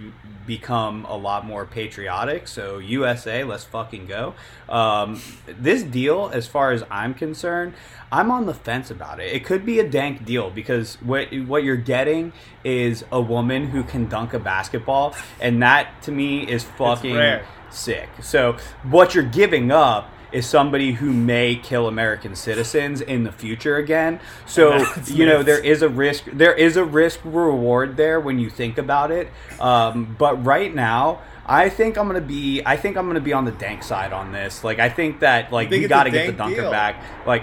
become 0.49 1.05
a 1.05 1.15
lot 1.15 1.45
more 1.45 1.63
patriotic. 1.63 2.47
So 2.47 2.79
USA, 2.79 3.43
let's 3.43 3.63
fucking 3.63 4.07
go. 4.07 4.33
Um, 4.67 5.21
this 5.47 5.83
deal, 5.83 6.31
as 6.33 6.47
far 6.47 6.71
as 6.71 6.83
I'm 6.89 7.13
concerned, 7.13 7.75
I'm 8.11 8.31
on 8.31 8.47
the 8.47 8.55
fence 8.55 8.89
about 8.89 9.19
it. 9.19 9.31
It 9.31 9.45
could 9.45 9.63
be 9.63 9.79
a 9.79 9.87
dank 9.87 10.25
deal 10.25 10.49
because 10.49 10.95
what 10.95 11.31
what 11.45 11.63
you're 11.63 11.75
getting 11.75 12.33
is 12.63 13.05
a 13.11 13.21
woman 13.21 13.67
who 13.67 13.83
can 13.83 14.09
dunk 14.09 14.33
a 14.33 14.39
basketball, 14.39 15.15
and 15.39 15.61
that 15.61 16.01
to 16.01 16.11
me 16.11 16.49
is 16.49 16.63
fucking 16.63 17.41
sick. 17.69 18.09
So 18.23 18.57
what 18.83 19.13
you're 19.13 19.23
giving 19.23 19.71
up 19.71 20.11
is 20.31 20.45
somebody 20.45 20.93
who 20.93 21.11
may 21.11 21.55
kill 21.55 21.87
American 21.87 22.35
citizens 22.35 23.01
in 23.01 23.23
the 23.23 23.31
future 23.31 23.77
again. 23.77 24.19
So 24.45 24.85
you 25.05 25.25
know 25.25 25.43
there 25.43 25.63
is 25.63 25.81
a 25.81 25.89
risk. 25.89 26.25
There 26.31 26.53
is 26.53 26.77
a 26.77 26.85
risk 26.85 27.19
reward 27.23 27.97
there 27.97 28.19
when 28.19 28.39
you 28.39 28.49
think 28.49 28.77
about 28.77 29.11
it. 29.11 29.29
Um, 29.59 30.15
but 30.17 30.43
right 30.45 30.73
now. 30.73 31.21
I 31.51 31.67
think 31.69 31.97
I'm 31.97 32.05
gonna 32.05 32.21
be. 32.21 32.61
I 32.63 32.77
think 32.77 32.95
I'm 32.95 33.07
gonna 33.07 33.19
be 33.19 33.33
on 33.33 33.43
the 33.43 33.51
dank 33.51 33.81
side 33.81 34.13
on 34.13 34.31
this. 34.31 34.63
Like, 34.63 34.77
I 34.77 34.87
think 34.87 35.21
that 35.21 35.51
like 35.51 35.71
think 35.71 35.81
we 35.81 35.87
got 35.87 36.03
to 36.03 36.11
get 36.11 36.27
the 36.27 36.33
dunker 36.33 36.61
deal? 36.61 36.69
back. 36.69 37.03
Like, 37.25 37.41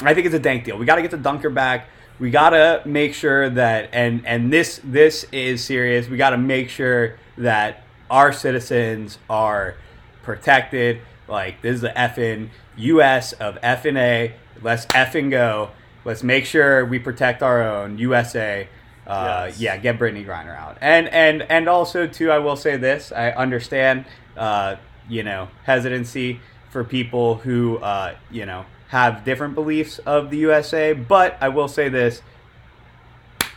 I 0.00 0.14
think 0.14 0.24
it's 0.24 0.34
a 0.34 0.38
dank 0.38 0.64
deal. 0.64 0.78
We 0.78 0.86
got 0.86 0.94
to 0.94 1.02
get 1.02 1.10
the 1.10 1.18
dunker 1.18 1.50
back. 1.50 1.90
We 2.18 2.30
got 2.30 2.50
to 2.50 2.82
make 2.86 3.12
sure 3.12 3.50
that 3.50 3.90
and 3.92 4.26
and 4.26 4.50
this 4.50 4.80
this 4.82 5.24
is 5.30 5.62
serious. 5.62 6.08
We 6.08 6.16
got 6.16 6.30
to 6.30 6.38
make 6.38 6.70
sure 6.70 7.18
that 7.36 7.84
our 8.10 8.32
citizens 8.32 9.18
are 9.28 9.76
protected. 10.22 11.00
Like 11.28 11.62
this 11.62 11.76
is 11.76 11.80
the 11.82 11.90
effing 11.90 12.48
U.S. 12.76 13.32
of 13.34 13.60
effing 13.60 13.98
A. 13.98 14.34
Let's 14.62 14.86
effing 14.86 15.30
go. 15.30 15.70
Let's 16.04 16.22
make 16.22 16.46
sure 16.46 16.84
we 16.84 16.98
protect 16.98 17.42
our 17.42 17.62
own 17.62 17.98
USA. 17.98 18.68
Uh, 19.06 19.44
Yes. 19.48 19.60
Yeah, 19.60 19.76
get 19.78 19.98
Brittney 19.98 20.26
Griner 20.26 20.56
out. 20.56 20.78
And 20.80 21.08
and 21.08 21.42
and 21.42 21.68
also 21.68 22.06
too, 22.06 22.30
I 22.30 22.38
will 22.38 22.56
say 22.56 22.76
this: 22.76 23.10
I 23.12 23.30
understand, 23.30 24.04
uh, 24.36 24.76
you 25.08 25.22
know, 25.22 25.48
hesitancy 25.64 26.40
for 26.70 26.84
people 26.84 27.36
who, 27.36 27.78
uh, 27.78 28.14
you 28.30 28.44
know, 28.44 28.66
have 28.88 29.24
different 29.24 29.54
beliefs 29.54 29.98
of 30.00 30.30
the 30.30 30.36
USA. 30.38 30.92
But 30.92 31.38
I 31.40 31.48
will 31.48 31.68
say 31.68 31.88
this: 31.88 32.20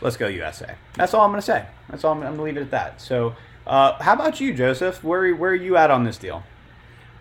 let's 0.00 0.16
go 0.16 0.26
USA. 0.26 0.74
That's 0.94 1.12
all 1.14 1.22
I'm 1.24 1.30
gonna 1.30 1.42
say. 1.42 1.66
That's 1.90 2.04
all 2.04 2.12
I'm, 2.12 2.22
I'm 2.22 2.32
gonna 2.32 2.42
leave 2.42 2.56
it 2.56 2.62
at 2.62 2.70
that. 2.70 3.00
So, 3.02 3.34
uh, 3.66 4.02
how 4.02 4.14
about 4.14 4.40
you, 4.40 4.54
Joseph? 4.54 5.04
Where 5.04 5.34
where 5.34 5.52
are 5.52 5.54
you 5.54 5.76
at 5.76 5.90
on 5.90 6.04
this 6.04 6.16
deal? 6.16 6.42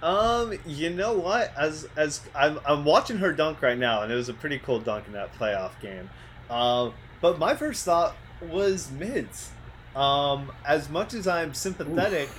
Um, 0.02 0.58
you 0.66 0.90
know 0.90 1.14
what? 1.14 1.54
As 1.56 1.88
as 1.96 2.22
I'm, 2.34 2.60
I'm 2.66 2.86
watching 2.86 3.18
her 3.18 3.32
dunk 3.34 3.62
right 3.62 3.78
now, 3.78 4.02
and 4.02 4.12
it 4.12 4.16
was 4.16 4.30
a 4.30 4.34
pretty 4.34 4.58
cool 4.60 4.80
dunk 4.80 5.06
in 5.08 5.14
that 5.14 5.34
playoff 5.38 5.80
game. 5.80 6.10
Um, 6.50 6.94
but 7.22 7.38
my 7.38 7.56
first 7.56 7.86
thought 7.86 8.16
was 8.42 8.92
mids. 8.92 9.52
Um, 9.96 10.52
as 10.66 10.90
much 10.90 11.14
as 11.14 11.28
I'm 11.28 11.54
sympathetic 11.54 12.30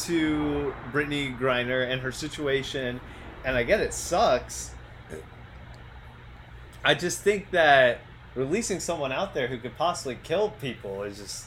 to 0.00 0.74
Brittney 0.92 1.36
Griner 1.38 1.88
and 1.88 2.00
her 2.02 2.12
situation, 2.12 3.00
and 3.44 3.56
I 3.56 3.62
get 3.62 3.80
it 3.80 3.94
sucks. 3.94 4.72
I 6.84 6.94
just 6.94 7.20
think 7.20 7.52
that 7.52 8.00
releasing 8.34 8.80
someone 8.80 9.12
out 9.12 9.34
there 9.34 9.46
who 9.46 9.58
could 9.58 9.76
possibly 9.76 10.18
kill 10.22 10.50
people 10.50 11.04
is 11.04 11.18
just 11.18 11.46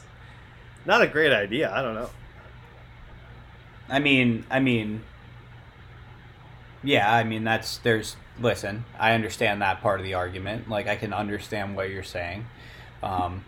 not 0.86 1.02
a 1.02 1.06
great 1.06 1.32
idea. 1.32 1.70
I 1.72 1.82
don't 1.82 1.94
know. 1.94 2.10
I 3.88 3.98
mean, 3.98 4.44
I 4.50 4.60
mean, 4.60 5.02
yeah, 6.86 7.12
I 7.12 7.24
mean 7.24 7.44
that's 7.44 7.78
there's. 7.78 8.16
Listen, 8.38 8.84
I 8.98 9.12
understand 9.14 9.62
that 9.62 9.80
part 9.80 9.98
of 9.98 10.04
the 10.04 10.14
argument. 10.14 10.68
Like 10.68 10.86
I 10.86 10.96
can 10.96 11.12
understand 11.12 11.74
what 11.74 11.90
you're 11.90 12.02
saying, 12.02 12.46
um, 13.02 13.44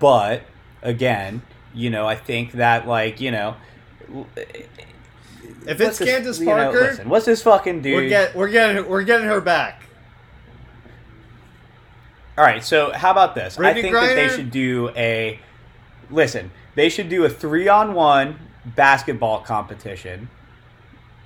but 0.00 0.42
again, 0.82 1.42
you 1.74 1.90
know, 1.90 2.06
I 2.06 2.16
think 2.16 2.52
that 2.52 2.88
like 2.88 3.20
you 3.20 3.30
know, 3.30 3.56
If 5.66 5.80
it's 5.80 5.98
Candace 5.98 6.40
you 6.40 6.46
know, 6.46 6.56
Parker, 6.56 6.80
listen, 6.80 7.08
what's 7.08 7.26
this 7.26 7.42
fucking 7.42 7.82
dude? 7.82 7.94
we're 7.94 8.08
get 8.08 8.34
we're 8.34 8.48
getting 8.48 8.88
we're 8.88 9.02
getting 9.02 9.26
her 9.26 9.40
back. 9.40 9.84
All 12.36 12.44
right, 12.44 12.62
so 12.64 12.92
how 12.92 13.10
about 13.10 13.34
this? 13.34 13.56
Brittney 13.56 13.66
I 13.66 13.82
think 13.82 13.94
that 13.94 14.14
they 14.14 14.28
should 14.28 14.50
do 14.50 14.90
a 14.96 15.38
listen. 16.10 16.50
They 16.76 16.88
should 16.88 17.08
do 17.08 17.24
a 17.24 17.28
three-on-one 17.28 18.38
basketball 18.76 19.40
competition 19.40 20.30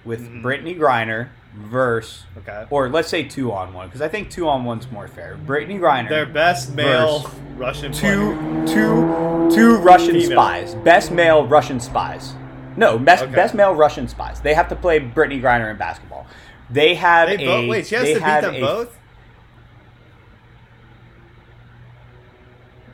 with 0.05 0.29
Mhm. 0.29 0.43
Brittney 0.43 0.79
Griner 0.79 1.29
versus, 1.55 2.25
Okay. 2.39 2.65
or 2.71 2.89
let's 2.89 3.09
say 3.09 3.23
two-on-one 3.23 3.89
because 3.89 4.01
I 4.03 4.09
think 4.09 4.31
two-on-one's 4.31 4.91
more 4.91 5.07
fair. 5.07 5.37
Brittney 5.47 5.79
Griner, 5.79 6.09
Their 6.09 6.27
best 6.27 6.75
male 6.75 7.21
Verse. 7.21 7.35
Russian 7.57 7.93
player. 7.93 8.15
two, 8.15 8.67
two, 8.67 9.51
two 9.55 9.77
Russian 9.79 10.13
Female. 10.21 10.31
spies, 10.31 10.75
best 10.77 11.11
male 11.11 11.47
Russian 11.47 11.79
spies. 11.79 12.35
No, 12.77 12.99
best 12.99 13.25
Okay. 13.25 13.35
best 13.35 13.55
male 13.55 13.75
Russian 13.75 14.09
spies. 14.09 14.41
They 14.41 14.55
have 14.55 14.69
to 14.69 14.77
play 14.77 14.99
Brittney 14.99 15.41
Griner 15.43 15.71
in 15.71 15.77
basketball. 15.77 16.27
They 16.71 16.95
have 16.95 17.29
They 17.29 17.35
a 17.35 17.47
both, 17.47 17.69
wait, 17.69 17.87
she 17.87 17.95
has 17.97 18.09
to 18.09 18.15
beat 18.15 18.21
them 18.41 18.55
a- 18.55 18.61
both. 18.61 18.99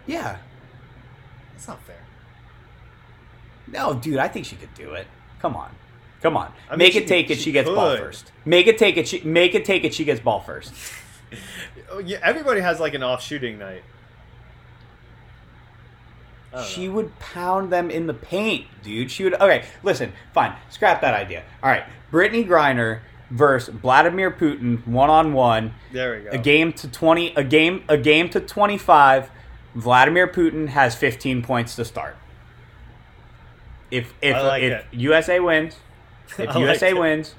Yeah. 0.06 0.36
That's 1.52 1.68
not 1.68 1.80
fair. 1.82 1.96
No, 3.66 3.94
dude, 3.94 4.18
I 4.18 4.28
think 4.28 4.46
she 4.46 4.56
could 4.56 4.72
do 4.74 4.94
it. 4.94 5.06
Come 5.40 5.54
on, 5.54 5.70
come 6.22 6.36
on. 6.36 6.52
I 6.68 6.72
mean, 6.72 6.78
make 6.78 6.96
it 6.96 7.06
take 7.06 7.30
it. 7.30 7.36
she 7.36 7.44
She 7.44 7.52
gets 7.52 7.68
ball 7.68 7.96
first. 7.96 8.32
Make 8.44 8.66
it 8.66 8.78
take 8.78 8.96
it. 8.96 9.08
She 9.08 9.20
make 9.20 9.54
it 9.54 9.64
take 9.64 9.84
it. 9.84 9.94
She 9.94 10.04
gets 10.04 10.20
ball 10.20 10.40
first. 10.40 10.72
Oh, 11.90 12.00
yeah, 12.00 12.18
everybody 12.22 12.60
has 12.60 12.80
like 12.80 12.92
an 12.92 13.02
off 13.02 13.22
shooting 13.22 13.58
night. 13.58 13.82
She 16.66 16.86
know. 16.86 16.94
would 16.94 17.18
pound 17.18 17.70
them 17.72 17.90
in 17.90 18.06
the 18.06 18.14
paint, 18.14 18.66
dude. 18.82 19.10
She 19.10 19.24
would. 19.24 19.34
Okay, 19.34 19.64
listen, 19.82 20.12
fine. 20.32 20.54
Scrap 20.70 21.00
that 21.02 21.14
idea. 21.14 21.44
All 21.62 21.70
right, 21.70 21.84
Brittney 22.10 22.46
Griner 22.46 23.00
versus 23.30 23.74
Vladimir 23.74 24.30
Putin 24.30 24.86
one 24.86 25.10
on 25.10 25.32
one. 25.34 25.74
There 25.92 26.16
we 26.16 26.24
go. 26.24 26.30
A 26.30 26.38
game 26.38 26.72
to 26.74 26.88
twenty. 26.88 27.34
A 27.34 27.44
game. 27.44 27.84
A 27.88 27.98
game 27.98 28.28
to 28.30 28.40
twenty 28.40 28.78
five. 28.78 29.30
Vladimir 29.74 30.26
Putin 30.26 30.68
has 30.68 30.94
fifteen 30.94 31.42
points 31.42 31.76
to 31.76 31.84
start. 31.84 32.16
If 33.90 34.14
if 34.22 34.34
like 34.34 34.62
if 34.62 34.72
it. 34.72 34.86
USA 34.92 35.40
wins, 35.40 35.76
if 36.32 36.38
like 36.48 36.56
USA 36.56 36.90
it. 36.90 36.98
wins, 36.98 37.34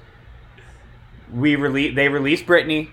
we 1.32 1.56
release. 1.56 1.94
They 1.94 2.08
release 2.08 2.42
Brittney, 2.42 2.88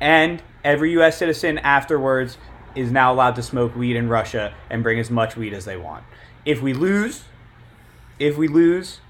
and 0.00 0.42
every 0.62 0.92
U.S. 0.92 1.16
citizen 1.16 1.58
afterwards 1.58 2.36
is 2.74 2.90
now 2.90 3.12
allowed 3.12 3.36
to 3.36 3.42
smoke 3.42 3.76
weed 3.76 3.96
in 3.96 4.08
Russia 4.08 4.52
and 4.68 4.82
bring 4.82 4.98
as 4.98 5.10
much 5.10 5.36
weed 5.36 5.52
as 5.52 5.64
they 5.64 5.76
want. 5.76 6.04
If 6.44 6.60
we 6.60 6.74
lose, 6.74 7.22
if 8.18 8.36
we 8.36 8.48
lose, 8.48 9.00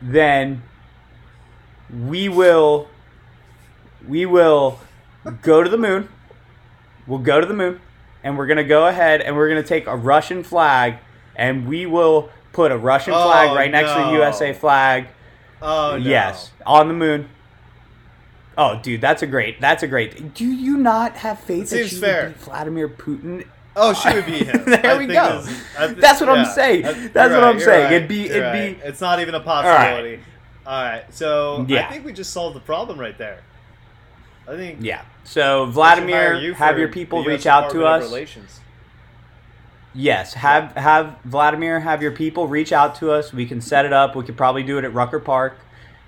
then 0.00 0.62
we 1.92 2.28
will 2.28 2.88
we 4.06 4.26
will 4.26 4.78
go 5.42 5.62
to 5.62 5.68
the 5.70 5.76
moon. 5.78 6.08
We'll 7.06 7.18
go 7.18 7.40
to 7.40 7.46
the 7.46 7.54
moon 7.54 7.80
and 8.22 8.38
we're 8.38 8.46
going 8.46 8.56
to 8.58 8.64
go 8.64 8.86
ahead 8.86 9.20
and 9.20 9.36
we're 9.36 9.48
going 9.48 9.62
to 9.62 9.68
take 9.68 9.86
a 9.86 9.96
Russian 9.96 10.42
flag 10.42 10.96
and 11.36 11.66
we 11.68 11.84
will 11.84 12.30
put 12.52 12.72
a 12.72 12.78
Russian 12.78 13.12
Oh, 13.14 13.24
flag 13.24 13.54
right 13.56 13.70
next 13.70 13.92
to 13.92 13.98
the. 13.98 14.10
USA 14.12 14.52
flag. 14.52 15.08
Oh 15.64 15.92
no. 15.92 15.96
Yes, 16.08 16.50
on 16.66 16.88
the 16.88 16.94
moon. 16.94 17.28
Oh, 18.56 18.78
dude, 18.80 19.00
that's 19.00 19.22
a 19.22 19.26
great. 19.26 19.60
That's 19.60 19.82
a 19.82 19.88
great. 19.88 20.34
Do 20.34 20.44
you 20.44 20.76
not 20.76 21.16
have 21.16 21.40
faith 21.40 21.70
that 21.70 21.88
she 21.88 21.96
fair. 21.96 22.26
would 22.28 22.34
beat 22.34 22.42
Vladimir 22.44 22.88
Putin 22.88 23.46
Oh, 23.76 23.92
she 23.92 24.14
would 24.14 24.26
be 24.26 24.44
him. 24.44 24.62
There 24.64 24.86
I 24.86 24.96
we 24.96 25.06
go. 25.08 25.40
thi- 25.40 25.94
That's 25.94 26.20
what 26.20 26.28
I'm 26.28 26.44
saying. 26.46 26.82
That's 26.82 27.32
what 27.32 27.42
right, 27.42 27.42
I'm 27.42 27.58
saying. 27.58 27.84
right, 27.84 27.92
It'd 27.94 28.06
be- 28.08 28.26
it'd 28.26 28.40
right. 28.42 28.80
be- 28.80 28.86
It's 28.86 29.00
not 29.00 29.18
even 29.18 29.34
a 29.34 29.40
possibility. 29.40 30.20
All 30.64 30.80
right. 30.82 31.04
So 31.12 31.66
I 31.68 31.82
think 31.90 32.04
we 32.04 32.12
just 32.12 32.32
solved 32.32 32.54
the 32.54 32.60
problem 32.60 33.00
right 33.00 33.18
there. 33.18 33.40
I 34.46 34.54
think. 34.54 34.78
Yeah. 34.82 35.02
So 35.24 35.64
we 35.64 35.72
should 35.72 35.74
hire 35.82 35.96
Vladimir, 35.96 36.34
you 36.34 36.54
have 36.54 36.78
your 36.78 36.88
people 36.88 37.24
reach 37.24 37.46
out 37.46 37.72
to 37.72 37.84
us. 37.84 38.04
Relations. 38.04 38.60
Yes, 39.94 40.34
have 40.34 40.72
have 40.72 41.16
Vladimir 41.24 41.78
have 41.80 42.02
your 42.02 42.10
people 42.10 42.48
reach 42.48 42.72
out 42.72 42.96
to 42.96 43.12
us. 43.12 43.32
We 43.32 43.46
can 43.46 43.60
set 43.60 43.84
it 43.84 43.92
up. 43.92 44.16
We 44.16 44.24
could 44.24 44.36
probably 44.36 44.64
do 44.64 44.76
it 44.78 44.84
at 44.84 44.92
Rucker 44.92 45.20
Park. 45.20 45.56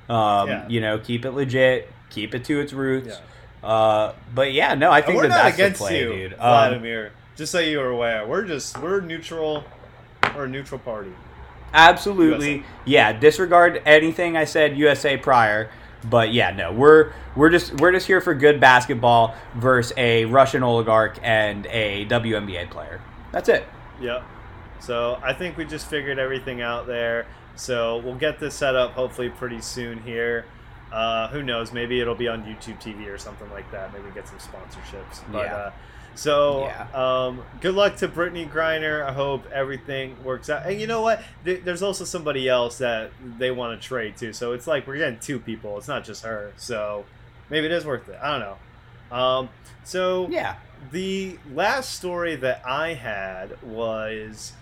Um, 0.08 0.48
Yeah. 0.48 0.68
You 0.68 0.80
know, 0.80 0.98
keep 0.98 1.24
it 1.24 1.30
legit, 1.32 1.90
keep 2.10 2.34
it 2.34 2.44
to 2.46 2.60
its 2.60 2.72
roots. 2.72 3.20
Yeah. 3.62 3.68
Uh, 3.68 4.14
but 4.34 4.52
yeah, 4.52 4.74
no, 4.74 4.90
I 4.90 5.02
think 5.02 5.22
that 5.22 5.28
that's 5.28 5.56
the 5.56 5.62
against 5.64 5.80
play, 5.80 6.00
you, 6.00 6.12
dude. 6.12 6.32
Um, 6.34 6.38
Vladimir. 6.38 7.12
just 7.36 7.52
so 7.52 7.58
you 7.60 7.80
are 7.80 7.88
aware, 7.88 8.26
we're 8.26 8.44
just 8.44 8.78
we're 8.78 9.00
neutral. 9.00 9.64
We're 10.34 10.44
a 10.44 10.48
neutral 10.48 10.80
party. 10.80 11.12
Absolutely. 11.72 12.56
USA. 12.56 12.66
Yeah, 12.84 13.12
disregard 13.12 13.82
anything 13.86 14.36
I 14.36 14.44
said 14.44 14.76
USA 14.76 15.16
prior. 15.16 15.70
But 16.08 16.32
yeah, 16.32 16.50
no, 16.50 16.72
we're 16.72 17.12
we're 17.34 17.50
just 17.50 17.80
we're 17.80 17.92
just 17.92 18.06
here 18.06 18.20
for 18.20 18.34
good 18.34 18.60
basketball 18.60 19.34
versus 19.56 19.92
a 19.96 20.24
Russian 20.26 20.62
oligarch 20.62 21.18
and 21.22 21.66
a 21.66 22.04
WNBA 22.06 22.70
player. 22.70 23.00
That's 23.32 23.48
it. 23.48 23.64
Yep. 24.00 24.22
So 24.80 25.18
I 25.22 25.32
think 25.32 25.56
we 25.56 25.64
just 25.64 25.88
figured 25.88 26.18
everything 26.18 26.60
out 26.60 26.86
there. 26.86 27.26
So 27.54 27.98
we'll 27.98 28.14
get 28.16 28.38
this 28.38 28.54
set 28.54 28.74
up 28.76 28.92
hopefully 28.92 29.30
pretty 29.30 29.60
soon 29.60 30.02
here. 30.02 30.44
Uh, 30.92 31.28
who 31.28 31.42
knows? 31.42 31.72
Maybe 31.72 32.00
it'll 32.00 32.14
be 32.14 32.28
on 32.28 32.44
YouTube 32.44 32.80
TV 32.80 33.08
or 33.08 33.18
something 33.18 33.50
like 33.50 33.70
that. 33.72 33.92
Maybe 33.92 34.04
get 34.14 34.28
some 34.28 34.38
sponsorships. 34.38 35.20
But 35.32 35.46
Yeah. 35.46 35.54
uh, 35.56 35.70
so 36.14 36.66
Yeah. 36.66 36.86
um, 36.94 37.42
good 37.60 37.74
luck 37.74 37.96
to 37.96 38.08
Brittney 38.08 38.48
Griner. 38.50 39.04
I 39.06 39.12
hope 39.12 39.44
everything 39.50 40.22
works 40.22 40.48
out. 40.50 40.64
And 40.66 40.80
you 40.80 40.86
know 40.86 41.00
what? 41.00 41.22
There's 41.44 41.82
also 41.82 42.04
somebody 42.04 42.48
else 42.48 42.78
that 42.78 43.10
they 43.38 43.50
want 43.50 43.80
to 43.80 43.86
trade 43.88 44.16
too. 44.16 44.32
So 44.32 44.52
it's 44.52 44.66
like 44.66 44.86
we're 44.86 44.98
getting 44.98 45.18
two 45.18 45.38
people. 45.40 45.76
It's 45.78 45.88
not 45.88 46.04
just 46.04 46.22
her. 46.24 46.52
So 46.56 47.04
maybe 47.50 47.66
it 47.66 47.72
is 47.72 47.84
worth 47.86 48.08
it. 48.08 48.18
I 48.22 48.38
don't 48.38 48.40
know. 48.40 49.16
Um, 49.16 49.48
so 49.84 50.28
Yeah. 50.30 50.56
The 50.92 51.38
last 51.52 51.94
story 51.94 52.36
that 52.36 52.62
I 52.66 52.94
had 52.94 53.60
was 53.62 54.52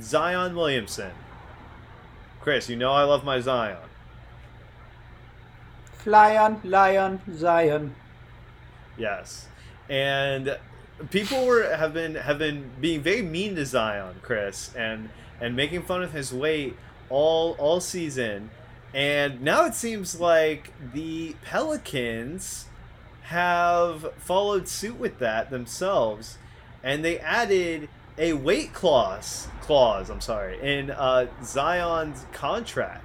Zion 0.00 0.54
Williamson. 0.54 1.12
Chris, 2.40 2.68
you 2.68 2.76
know 2.76 2.92
I 2.92 3.04
love 3.04 3.24
my 3.24 3.40
Zion. 3.40 3.78
Fly 5.98 6.36
on, 6.36 6.60
lion, 6.64 7.20
Zion. 7.32 7.94
Yes. 8.98 9.46
And 9.88 10.58
people 11.10 11.46
were 11.46 11.74
have 11.76 11.94
been 11.94 12.16
have 12.16 12.38
been 12.38 12.70
being 12.80 13.00
very 13.00 13.22
mean 13.22 13.54
to 13.56 13.64
Zion, 13.64 14.16
Chris, 14.22 14.74
and 14.74 15.10
and 15.40 15.54
making 15.54 15.82
fun 15.82 16.02
of 16.02 16.12
his 16.12 16.32
weight 16.32 16.76
all 17.08 17.52
all 17.58 17.80
season. 17.80 18.50
And 18.94 19.42
now 19.42 19.64
it 19.64 19.74
seems 19.74 20.20
like 20.20 20.72
the 20.92 21.36
Pelicans 21.44 22.66
have 23.24 24.12
followed 24.18 24.68
suit 24.68 24.98
with 24.98 25.18
that 25.18 25.50
themselves, 25.50 26.38
and 26.82 27.04
they 27.04 27.18
added 27.18 27.88
a 28.18 28.32
weight 28.34 28.72
clause 28.74 29.48
clause. 29.60 30.10
I'm 30.10 30.20
sorry, 30.20 30.58
in 30.60 30.90
uh, 30.90 31.26
Zion's 31.42 32.26
contract 32.32 33.04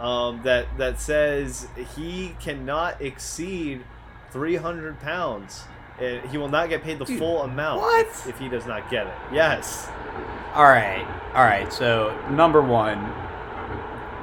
um, 0.00 0.40
that 0.42 0.66
that 0.78 1.00
says 1.00 1.68
he 1.96 2.34
cannot 2.40 3.00
exceed 3.00 3.84
300 4.30 5.00
pounds. 5.00 5.64
Uh, 6.00 6.26
He 6.28 6.38
will 6.38 6.48
not 6.48 6.68
get 6.68 6.82
paid 6.82 6.98
the 6.98 7.04
Dude, 7.04 7.18
full 7.18 7.42
amount? 7.42 7.82
If, 8.00 8.26
if 8.26 8.38
he 8.38 8.48
does 8.48 8.66
not 8.66 8.90
get 8.90 9.06
it. 9.06 9.14
Yes. 9.32 9.88
All 10.54 10.64
right, 10.64 11.06
all 11.34 11.44
right. 11.44 11.72
So 11.72 12.18
number 12.30 12.60
one, 12.60 12.98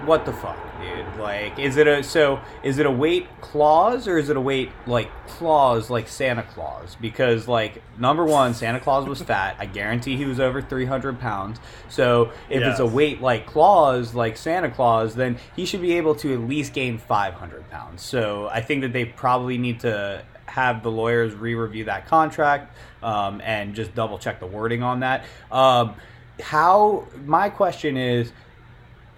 what 0.05 0.25
the 0.25 0.33
fuck, 0.33 0.57
dude? 0.79 1.19
Like, 1.19 1.59
is 1.59 1.77
it 1.77 1.87
a 1.87 2.03
so? 2.03 2.39
Is 2.63 2.79
it 2.79 2.85
a 2.85 2.91
weight 2.91 3.27
clause 3.41 4.07
or 4.07 4.17
is 4.17 4.29
it 4.29 4.37
a 4.37 4.41
weight 4.41 4.71
like 4.87 5.09
clause 5.27 5.89
like 5.89 6.07
Santa 6.07 6.43
Claus? 6.43 6.95
Because 6.99 7.47
like 7.47 7.81
number 7.99 8.25
one, 8.25 8.53
Santa 8.53 8.79
Claus 8.79 9.07
was 9.07 9.21
fat. 9.21 9.55
I 9.59 9.65
guarantee 9.65 10.17
he 10.17 10.25
was 10.25 10.39
over 10.39 10.61
three 10.61 10.85
hundred 10.85 11.19
pounds. 11.19 11.59
So 11.89 12.31
if 12.49 12.63
it's 12.63 12.79
a 12.79 12.85
weight 12.85 13.21
like 13.21 13.45
clause 13.45 14.13
like 14.13 14.37
Santa 14.37 14.69
Claus, 14.69 15.15
then 15.15 15.37
he 15.55 15.65
should 15.65 15.81
be 15.81 15.97
able 15.97 16.15
to 16.15 16.33
at 16.33 16.41
least 16.41 16.73
gain 16.73 16.97
five 16.97 17.33
hundred 17.33 17.69
pounds. 17.69 18.01
So 18.01 18.47
I 18.47 18.61
think 18.61 18.81
that 18.81 18.93
they 18.93 19.05
probably 19.05 19.57
need 19.57 19.81
to 19.81 20.23
have 20.45 20.81
the 20.81 20.89
lawyers 20.89 21.35
re-review 21.35 21.85
that 21.85 22.07
contract 22.07 22.75
um, 23.03 23.39
and 23.43 23.75
just 23.75 23.93
double 23.93 24.17
check 24.17 24.39
the 24.39 24.47
wording 24.47 24.81
on 24.81 25.01
that. 25.01 25.25
Um, 25.51 25.93
how 26.41 27.05
my 27.25 27.49
question 27.49 27.97
is 27.97 28.31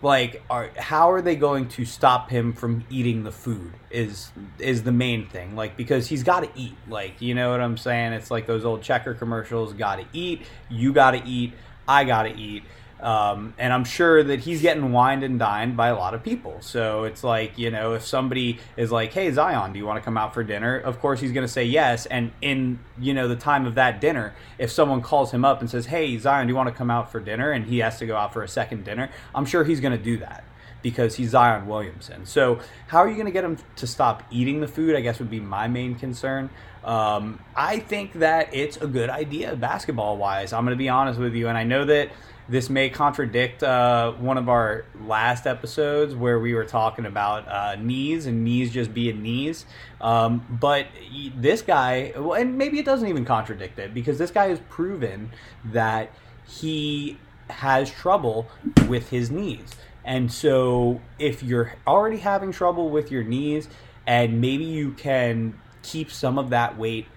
like 0.01 0.41
are 0.49 0.71
how 0.77 1.11
are 1.11 1.21
they 1.21 1.35
going 1.35 1.67
to 1.69 1.85
stop 1.85 2.29
him 2.29 2.53
from 2.53 2.83
eating 2.89 3.23
the 3.23 3.31
food 3.31 3.73
is 3.89 4.31
is 4.59 4.83
the 4.83 4.91
main 4.91 5.27
thing. 5.27 5.55
Like 5.55 5.77
because 5.77 6.07
he's 6.07 6.23
got 6.23 6.41
to 6.41 6.49
eat. 6.55 6.75
Like 6.87 7.21
you 7.21 7.35
know 7.35 7.51
what 7.51 7.61
i'm 7.61 7.77
saying? 7.77 8.13
It's 8.13 8.31
like 8.31 8.47
those 8.47 8.65
old 8.65 8.81
checker 8.81 9.13
commercials 9.13 9.73
got 9.73 9.97
to 9.97 10.05
eat 10.13 10.41
you 10.69 10.93
got 10.93 11.11
to 11.11 11.23
eat 11.25 11.53
i 11.87 12.03
got 12.03 12.23
to 12.23 12.35
eat 12.35 12.63
um, 13.01 13.53
and 13.57 13.73
i'm 13.73 13.83
sure 13.83 14.23
that 14.23 14.41
he's 14.41 14.61
getting 14.61 14.91
wined 14.91 15.23
and 15.23 15.39
dined 15.39 15.75
by 15.75 15.87
a 15.87 15.95
lot 15.95 16.13
of 16.13 16.23
people 16.23 16.57
so 16.61 17.03
it's 17.03 17.23
like 17.23 17.57
you 17.57 17.71
know 17.71 17.93
if 17.93 18.05
somebody 18.05 18.59
is 18.77 18.91
like 18.91 19.13
hey 19.13 19.31
zion 19.31 19.73
do 19.73 19.79
you 19.79 19.85
want 19.85 19.97
to 19.97 20.03
come 20.03 20.17
out 20.17 20.33
for 20.33 20.43
dinner 20.43 20.77
of 20.77 20.99
course 20.99 21.19
he's 21.19 21.31
going 21.31 21.45
to 21.45 21.51
say 21.51 21.63
yes 21.63 22.05
and 22.05 22.31
in 22.41 22.79
you 22.99 23.13
know 23.13 23.27
the 23.27 23.35
time 23.35 23.65
of 23.65 23.75
that 23.75 23.99
dinner 24.01 24.33
if 24.57 24.71
someone 24.71 25.01
calls 25.01 25.31
him 25.31 25.43
up 25.43 25.61
and 25.61 25.69
says 25.69 25.87
hey 25.87 26.17
zion 26.17 26.47
do 26.47 26.51
you 26.51 26.55
want 26.55 26.69
to 26.69 26.75
come 26.75 26.91
out 26.91 27.11
for 27.11 27.19
dinner 27.19 27.51
and 27.51 27.65
he 27.65 27.79
has 27.79 27.97
to 27.97 28.05
go 28.05 28.15
out 28.15 28.33
for 28.33 28.43
a 28.43 28.47
second 28.47 28.83
dinner 28.83 29.09
i'm 29.33 29.45
sure 29.45 29.63
he's 29.63 29.79
going 29.79 29.97
to 29.97 30.03
do 30.03 30.17
that 30.17 30.43
because 30.81 31.15
he's 31.15 31.29
Zion 31.29 31.67
Williamson. 31.67 32.25
So 32.25 32.59
how 32.87 32.99
are 32.99 33.07
you 33.07 33.15
going 33.15 33.27
to 33.27 33.31
get 33.31 33.43
him 33.43 33.57
to 33.77 33.87
stop 33.87 34.23
eating 34.31 34.61
the 34.61 34.67
food? 34.67 34.95
I 34.95 35.01
guess 35.01 35.19
would 35.19 35.29
be 35.29 35.39
my 35.39 35.67
main 35.67 35.95
concern. 35.95 36.49
Um, 36.83 37.39
I 37.55 37.79
think 37.79 38.13
that 38.13 38.53
it's 38.53 38.77
a 38.77 38.87
good 38.87 39.09
idea 39.09 39.55
basketball 39.55 40.17
wise. 40.17 40.53
I'm 40.53 40.65
going 40.65 40.75
to 40.75 40.79
be 40.79 40.89
honest 40.89 41.19
with 41.19 41.35
you, 41.35 41.47
and 41.47 41.57
I 41.57 41.63
know 41.63 41.85
that 41.85 42.09
this 42.51 42.69
may 42.69 42.89
contradict 42.89 43.63
uh, 43.63 44.11
one 44.11 44.37
of 44.37 44.49
our 44.49 44.83
last 45.05 45.47
episodes 45.47 46.13
where 46.13 46.37
we 46.37 46.53
were 46.53 46.65
talking 46.65 47.05
about 47.05 47.47
uh, 47.47 47.75
knees 47.75 48.25
and 48.25 48.43
knees 48.43 48.71
just 48.71 48.93
being 48.93 49.23
knees. 49.23 49.65
Um, 50.01 50.45
but 50.49 50.87
this 51.33 51.61
guy, 51.61 52.13
and 52.13 52.57
maybe 52.57 52.77
it 52.77 52.85
doesn't 52.85 53.07
even 53.07 53.23
contradict 53.23 53.79
it 53.79 53.93
because 53.93 54.17
this 54.17 54.31
guy 54.31 54.49
has 54.49 54.59
proven 54.69 55.31
that 55.63 56.11
he 56.45 57.17
has 57.49 57.89
trouble 57.89 58.49
with 58.89 59.09
his 59.09 59.31
knees. 59.31 59.69
And 60.03 60.29
so, 60.29 60.99
if 61.19 61.43
you're 61.43 61.75
already 61.87 62.17
having 62.17 62.51
trouble 62.51 62.89
with 62.89 63.11
your 63.11 63.23
knees, 63.23 63.69
and 64.05 64.41
maybe 64.41 64.65
you 64.65 64.91
can 64.91 65.57
keep 65.83 66.11
some 66.11 66.37
of 66.37 66.49
that 66.49 66.77
weight 66.77 67.07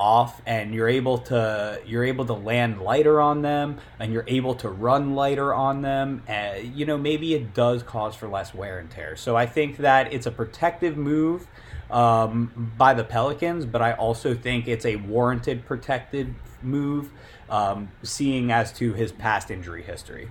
off, 0.00 0.40
and 0.46 0.74
you're 0.74 0.88
able 0.88 1.18
to 1.18 1.80
you're 1.86 2.04
able 2.04 2.24
to 2.24 2.32
land 2.32 2.80
lighter 2.80 3.20
on 3.20 3.42
them, 3.42 3.78
and 4.00 4.12
you're 4.12 4.24
able 4.26 4.54
to 4.54 4.68
run 4.68 5.14
lighter 5.14 5.52
on 5.52 5.82
them, 5.82 6.22
and 6.26 6.74
you 6.74 6.86
know, 6.86 6.96
maybe 6.96 7.34
it 7.34 7.52
does 7.52 7.82
cause 7.82 8.16
for 8.16 8.26
less 8.26 8.54
wear 8.54 8.78
and 8.78 8.90
tear. 8.90 9.14
So 9.14 9.36
I 9.36 9.44
think 9.46 9.76
that 9.76 10.12
it's 10.12 10.26
a 10.26 10.30
protective 10.30 10.96
move 10.96 11.46
um, 11.90 12.72
by 12.78 12.94
the 12.94 13.04
Pelicans, 13.04 13.66
but 13.66 13.82
I 13.82 13.92
also 13.92 14.34
think 14.34 14.66
it's 14.66 14.86
a 14.86 14.96
warranted 14.96 15.66
protected 15.66 16.34
move, 16.62 17.10
um, 17.50 17.90
seeing 18.02 18.50
as 18.50 18.72
to 18.74 18.94
his 18.94 19.12
past 19.12 19.50
injury 19.50 19.82
history. 19.82 20.30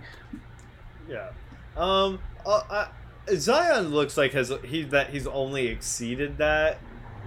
Yeah. 1.07 1.29
Um. 1.77 2.19
Uh, 2.45 2.63
uh, 2.69 2.87
Zion 3.35 3.89
looks 3.89 4.17
like 4.17 4.31
has 4.31 4.51
he 4.65 4.83
that 4.85 5.11
he's 5.11 5.27
only 5.27 5.67
exceeded 5.67 6.39
that 6.39 6.79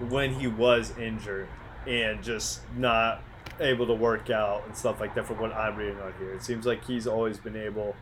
when 0.09 0.33
he 0.33 0.47
was 0.47 0.91
injured 0.97 1.47
and 1.87 2.23
just 2.23 2.61
not 2.77 3.23
able 3.59 3.85
to 3.87 3.93
work 3.93 4.29
out 4.29 4.63
and 4.65 4.75
stuff 4.75 4.99
like 4.99 5.15
that. 5.15 5.25
From 5.25 5.39
what 5.39 5.53
I'm 5.53 5.75
reading 5.75 5.99
on 5.99 6.13
here, 6.19 6.33
it 6.33 6.43
seems 6.43 6.65
like 6.65 6.85
he's 6.85 7.07
always 7.07 7.37
been 7.37 7.55
able 7.55 7.95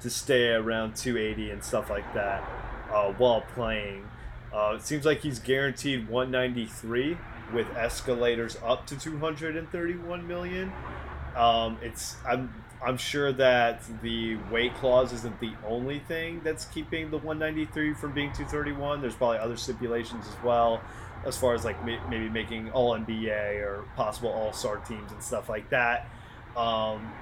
to 0.00 0.10
stay 0.10 0.48
around 0.48 0.96
280 0.96 1.50
and 1.50 1.62
stuff 1.62 1.90
like 1.90 2.14
that 2.14 2.42
uh, 2.92 3.12
while 3.12 3.42
playing. 3.54 4.08
Uh, 4.52 4.74
it 4.76 4.82
seems 4.82 5.04
like 5.04 5.20
he's 5.20 5.38
guaranteed 5.38 6.08
193 6.08 7.16
with 7.52 7.68
escalators 7.76 8.56
up 8.64 8.86
to 8.86 8.98
231 8.98 10.26
million. 10.26 10.72
Um, 11.36 11.78
it's 11.82 12.16
I'm 12.26 12.52
I'm 12.82 12.96
sure 12.96 13.30
that 13.32 13.82
the 14.02 14.36
weight 14.50 14.74
clause 14.76 15.12
isn't 15.12 15.38
the 15.40 15.52
only 15.68 15.98
thing 15.98 16.40
that's 16.42 16.64
keeping 16.64 17.10
the 17.10 17.18
193 17.18 17.94
from 17.94 18.12
being 18.12 18.32
231. 18.32 19.02
There's 19.02 19.14
probably 19.14 19.38
other 19.38 19.56
stipulations 19.56 20.26
as 20.26 20.42
well, 20.42 20.80
as 21.24 21.36
far 21.36 21.54
as 21.54 21.64
like 21.64 21.84
may, 21.84 21.98
maybe 22.08 22.28
making 22.28 22.70
All 22.70 22.94
NBA 22.98 23.62
or 23.62 23.84
possible 23.96 24.30
All 24.30 24.52
Star 24.52 24.78
teams 24.78 25.12
and 25.12 25.22
stuff 25.22 25.48
like 25.48 25.70
that. 25.70 26.06
Um, 26.56 27.12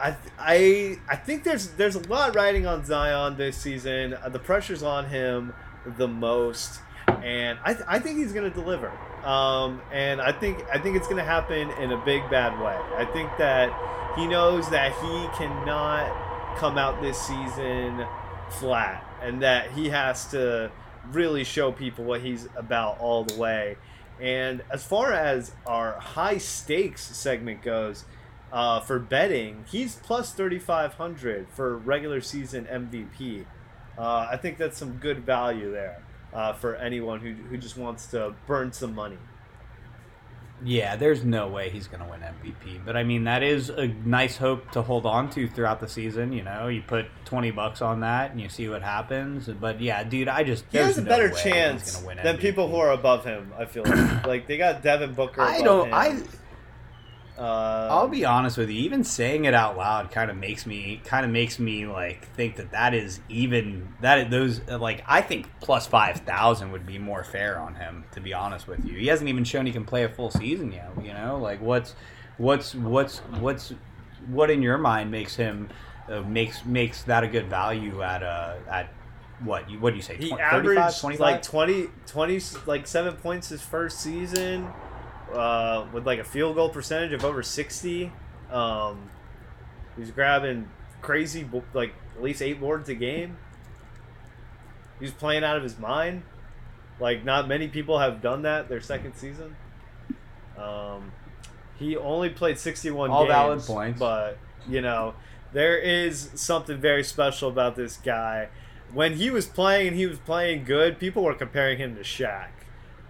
I, 0.00 0.16
I 0.38 0.98
I 1.08 1.16
think 1.16 1.44
there's 1.44 1.68
there's 1.72 1.94
a 1.94 2.08
lot 2.08 2.34
riding 2.34 2.66
on 2.66 2.84
Zion 2.84 3.36
this 3.36 3.56
season. 3.56 4.14
Uh, 4.14 4.28
the 4.28 4.38
pressure's 4.38 4.82
on 4.82 5.06
him 5.06 5.52
the 5.96 6.08
most, 6.08 6.80
and 7.22 7.58
I, 7.64 7.74
th- 7.74 7.86
I 7.88 7.98
think 7.98 8.18
he's 8.18 8.32
going 8.32 8.50
to 8.50 8.56
deliver. 8.56 8.90
Um, 9.24 9.80
and 9.92 10.20
I 10.20 10.32
think 10.32 10.64
I 10.72 10.78
think 10.78 10.96
it's 10.96 11.06
going 11.06 11.18
to 11.18 11.24
happen 11.24 11.70
in 11.72 11.92
a 11.92 12.04
big 12.04 12.28
bad 12.30 12.58
way. 12.60 12.76
I 12.96 13.04
think 13.12 13.30
that 13.38 13.70
he 14.18 14.26
knows 14.26 14.68
that 14.70 14.92
he 14.92 15.28
cannot 15.36 16.56
come 16.58 16.78
out 16.78 17.00
this 17.00 17.20
season 17.20 18.04
flat, 18.50 19.04
and 19.22 19.42
that 19.42 19.70
he 19.72 19.88
has 19.90 20.26
to 20.32 20.70
really 21.10 21.44
show 21.44 21.72
people 21.72 22.04
what 22.04 22.20
he's 22.20 22.48
about 22.56 22.98
all 23.00 23.24
the 23.24 23.34
way. 23.34 23.76
And 24.20 24.62
as 24.70 24.84
far 24.84 25.12
as 25.12 25.52
our 25.66 25.98
high 25.98 26.38
stakes 26.38 27.02
segment 27.02 27.62
goes, 27.62 28.04
uh, 28.52 28.80
for 28.80 28.98
betting, 28.98 29.64
he's 29.70 29.96
plus 29.96 30.32
3,500 30.32 31.48
for 31.48 31.76
regular 31.78 32.20
season 32.20 32.66
MVP. 32.66 33.46
Uh, 33.96 34.28
I 34.30 34.36
think 34.36 34.58
that's 34.58 34.78
some 34.78 34.98
good 34.98 35.24
value 35.24 35.72
there 35.72 36.02
uh, 36.32 36.52
for 36.52 36.76
anyone 36.76 37.20
who, 37.20 37.32
who 37.32 37.56
just 37.56 37.76
wants 37.76 38.06
to 38.08 38.34
burn 38.46 38.72
some 38.72 38.94
money. 38.94 39.18
Yeah, 40.64 40.96
there's 40.96 41.24
no 41.24 41.48
way 41.48 41.70
he's 41.70 41.86
going 41.86 42.02
to 42.02 42.08
win 42.08 42.20
MVP. 42.20 42.84
But 42.84 42.96
I 42.96 43.04
mean, 43.04 43.24
that 43.24 43.42
is 43.42 43.68
a 43.68 43.88
nice 43.88 44.36
hope 44.36 44.70
to 44.72 44.82
hold 44.82 45.06
on 45.06 45.30
to 45.30 45.48
throughout 45.48 45.80
the 45.80 45.88
season. 45.88 46.32
You 46.32 46.42
know, 46.42 46.68
you 46.68 46.82
put 46.82 47.06
20 47.24 47.50
bucks 47.50 47.82
on 47.82 48.00
that 48.00 48.30
and 48.30 48.40
you 48.40 48.48
see 48.48 48.68
what 48.68 48.82
happens. 48.82 49.48
But 49.48 49.80
yeah, 49.80 50.04
dude, 50.04 50.28
I 50.28 50.44
just. 50.44 50.64
He 50.70 50.78
has 50.78 50.98
a 50.98 51.02
no 51.02 51.08
better 51.08 51.30
chance 51.30 51.84
he's 51.84 51.94
gonna 51.96 52.06
win 52.06 52.16
than 52.22 52.36
MVP. 52.36 52.40
people 52.40 52.68
who 52.68 52.76
are 52.76 52.92
above 52.92 53.24
him, 53.24 53.52
I 53.58 53.64
feel 53.64 53.84
like. 53.84 54.26
like, 54.26 54.46
they 54.46 54.56
got 54.56 54.82
Devin 54.82 55.14
Booker. 55.14 55.40
I 55.40 55.60
don't. 55.62 55.92
I. 55.92 56.18
Uh, 57.38 57.88
I'll 57.90 58.08
be 58.08 58.24
honest 58.24 58.58
with 58.58 58.68
you. 58.68 58.80
Even 58.82 59.04
saying 59.04 59.46
it 59.46 59.54
out 59.54 59.76
loud 59.76 60.10
kind 60.10 60.30
of 60.30 60.36
makes 60.36 60.66
me 60.66 61.00
kind 61.04 61.24
of 61.24 61.32
makes 61.32 61.58
me 61.58 61.86
like 61.86 62.28
think 62.34 62.56
that 62.56 62.72
that 62.72 62.92
is 62.92 63.20
even 63.28 63.88
that 64.02 64.30
those 64.30 64.60
like 64.68 65.02
I 65.06 65.22
think 65.22 65.48
plus 65.60 65.86
five 65.86 66.18
thousand 66.18 66.72
would 66.72 66.86
be 66.86 66.98
more 66.98 67.24
fair 67.24 67.58
on 67.58 67.74
him. 67.74 68.04
To 68.12 68.20
be 68.20 68.34
honest 68.34 68.68
with 68.68 68.84
you, 68.84 68.98
he 68.98 69.06
hasn't 69.06 69.28
even 69.28 69.44
shown 69.44 69.64
he 69.64 69.72
can 69.72 69.84
play 69.84 70.04
a 70.04 70.08
full 70.08 70.30
season 70.30 70.72
yet. 70.72 70.90
You 71.02 71.14
know, 71.14 71.38
like 71.38 71.60
what's 71.62 71.94
what's 72.36 72.74
what's 72.74 73.18
what's 73.40 73.72
what 74.28 74.50
in 74.50 74.62
your 74.62 74.78
mind 74.78 75.10
makes 75.10 75.34
him 75.34 75.70
uh, 76.08 76.20
makes 76.20 76.64
makes 76.64 77.02
that 77.04 77.24
a 77.24 77.28
good 77.28 77.48
value 77.48 78.02
at 78.02 78.22
uh 78.22 78.56
at 78.70 78.92
what 79.44 79.68
you 79.70 79.80
what 79.80 79.90
do 79.90 79.96
you 79.96 80.02
say 80.02 80.16
he 80.16 80.28
20, 80.28 80.42
averaged 80.42 80.80
35, 80.80 81.00
25? 81.00 81.20
like 81.20 81.42
20, 81.42 81.86
20, 82.06 82.40
like 82.66 82.86
seven 82.86 83.14
points 83.14 83.48
his 83.48 83.62
first 83.62 84.00
season, 84.00 84.68
uh, 85.32 85.86
with 85.92 86.06
like 86.06 86.18
a 86.18 86.24
field 86.24 86.56
goal 86.56 86.68
percentage 86.68 87.12
of 87.12 87.24
over 87.24 87.42
sixty. 87.42 88.12
Um, 88.50 89.08
he's 89.96 90.10
grabbing 90.10 90.68
crazy, 91.00 91.48
like 91.74 91.94
at 92.16 92.22
least 92.22 92.42
eight 92.42 92.60
boards 92.60 92.88
a 92.88 92.94
game. 92.94 93.36
He's 95.00 95.12
playing 95.12 95.42
out 95.44 95.56
of 95.56 95.62
his 95.62 95.78
mind. 95.78 96.22
Like 97.00 97.24
not 97.24 97.48
many 97.48 97.68
people 97.68 97.98
have 97.98 98.20
done 98.22 98.42
that 98.42 98.68
their 98.68 98.80
second 98.80 99.14
season. 99.14 99.56
Um, 100.56 101.12
he 101.78 101.96
only 101.96 102.28
played 102.30 102.58
sixty-one 102.58 103.10
All 103.10 103.24
games, 103.24 103.32
valid 103.32 103.60
points. 103.62 103.98
but 103.98 104.38
you 104.68 104.80
know 104.80 105.14
there 105.52 105.76
is 105.76 106.30
something 106.34 106.78
very 106.78 107.02
special 107.02 107.48
about 107.48 107.76
this 107.76 107.96
guy. 107.96 108.48
When 108.92 109.16
he 109.16 109.30
was 109.30 109.46
playing 109.46 109.88
and 109.88 109.96
he 109.96 110.06
was 110.06 110.18
playing 110.18 110.64
good, 110.64 110.98
people 110.98 111.22
were 111.24 111.34
comparing 111.34 111.78
him 111.78 111.96
to 111.96 112.02
Shaq. 112.02 112.48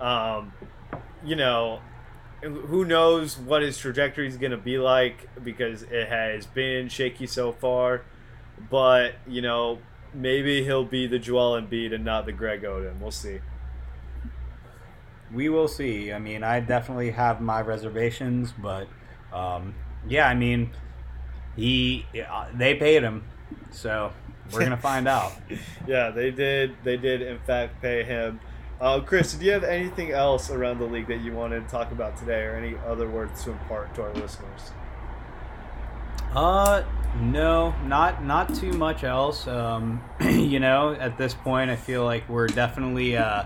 Um, 0.01 0.53
you 1.25 1.37
know, 1.37 1.81
who 2.43 2.85
knows 2.85 3.39
what 3.39 3.63
his 3.63 3.79
trajectory 3.79 4.27
is 4.29 4.37
going 4.37 4.51
to 4.53 4.57
be 4.59 4.79
like 4.79 5.29
because 5.43 5.83
it 5.85 6.09
has 6.09 6.47
been 6.47 6.89
shaky 6.89 7.27
so 7.27 7.53
far. 7.53 8.03
But 8.71 9.15
you 9.27 9.43
know, 9.43 9.79
maybe 10.13 10.65
he'll 10.65 10.85
be 10.85 11.07
the 11.07 11.19
Joel 11.19 11.61
Embiid 11.61 11.95
and 11.95 12.05
not 12.05 12.27
the 12.27 12.33
Greg 12.33 12.63
Oden. 12.63 13.01
We'll 13.01 13.11
see. 13.11 13.41
we 15.33 15.49
will 15.49 15.69
see. 15.69 16.13
I 16.13 16.19
mean, 16.19 16.43
I 16.43 16.61
definitely 16.61 17.11
have 17.13 17.41
my 17.41 17.61
reservations, 17.61 18.53
but 18.53 18.89
um, 19.33 19.75
yeah, 20.07 20.29
I 20.29 20.35
mean, 20.35 20.73
he 21.57 22.07
uh, 22.29 22.47
they 22.55 22.75
paid 22.75 23.03
him, 23.03 23.25
so 23.71 24.13
we're 24.53 24.61
gonna 24.61 24.77
find 24.77 25.09
out. 25.09 25.33
Yeah, 25.87 26.11
they 26.11 26.31
did. 26.31 26.77
They 26.85 26.97
did 26.97 27.23
in 27.23 27.39
fact 27.41 27.81
pay 27.83 28.05
him. 28.05 28.41
Uh, 28.83 28.99
Chris, 28.99 29.33
do 29.35 29.47
you 29.47 29.53
have 29.53 29.63
anything 29.63 30.11
else 30.11 30.51
around 30.51 30.81
the 30.81 30.85
league 30.85 31.07
that 31.07 31.21
you 31.21 31.33
wanted 31.33 31.65
to 31.65 31.71
talk 31.71 31.93
about 31.93 32.17
today, 32.17 32.43
or 32.43 32.57
any 32.57 32.75
other 32.85 33.09
words 33.09 33.45
to 33.45 33.53
impart 33.53 33.95
to 33.95 34.03
our 34.03 34.13
listeners? 34.15 34.73
Uh, 36.35 36.83
no, 37.21 37.73
not 37.87 38.25
not 38.25 38.53
too 38.57 38.73
much 38.73 39.05
else. 39.05 39.47
Um, 39.47 40.03
you 40.21 40.59
know, 40.59 40.95
at 40.95 41.17
this 41.17 41.33
point, 41.33 41.71
I 41.71 41.77
feel 41.77 42.05
like 42.05 42.29
we're 42.29 42.49
definitely 42.49 43.17
uh, 43.17 43.45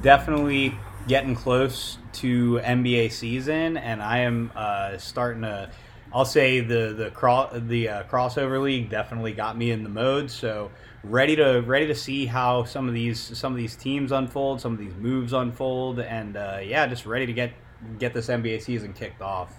definitely 0.00 0.74
getting 1.06 1.34
close 1.34 1.98
to 2.14 2.58
NBA 2.64 3.12
season, 3.12 3.76
and 3.76 4.02
I 4.02 4.20
am 4.20 4.52
uh, 4.56 4.96
starting 4.96 5.42
to. 5.42 5.70
I'll 6.14 6.24
say 6.24 6.60
the 6.60 6.94
the 6.96 7.10
cro- 7.10 7.50
the 7.52 7.88
uh, 7.88 8.02
Crawsover 8.04 8.62
league 8.62 8.90
definitely 8.90 9.32
got 9.32 9.56
me 9.56 9.70
in 9.70 9.82
the 9.82 9.88
mode. 9.88 10.30
So 10.30 10.70
ready 11.04 11.36
to 11.36 11.60
ready 11.60 11.86
to 11.86 11.94
see 11.94 12.26
how 12.26 12.64
some 12.64 12.86
of 12.88 12.94
these 12.94 13.20
some 13.38 13.52
of 13.52 13.58
these 13.58 13.76
teams 13.76 14.12
unfold, 14.12 14.60
some 14.60 14.72
of 14.72 14.78
these 14.78 14.94
moves 14.94 15.32
unfold, 15.32 16.00
and 16.00 16.36
uh, 16.36 16.60
yeah, 16.62 16.86
just 16.86 17.06
ready 17.06 17.26
to 17.26 17.32
get 17.32 17.52
get 17.98 18.12
this 18.12 18.28
NBA 18.28 18.62
season 18.62 18.92
kicked 18.92 19.22
off. 19.22 19.54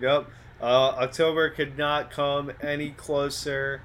Yep. 0.00 0.28
Uh, 0.60 0.90
October 1.00 1.50
could 1.50 1.76
not 1.76 2.10
come 2.10 2.52
any 2.60 2.90
closer. 2.90 3.82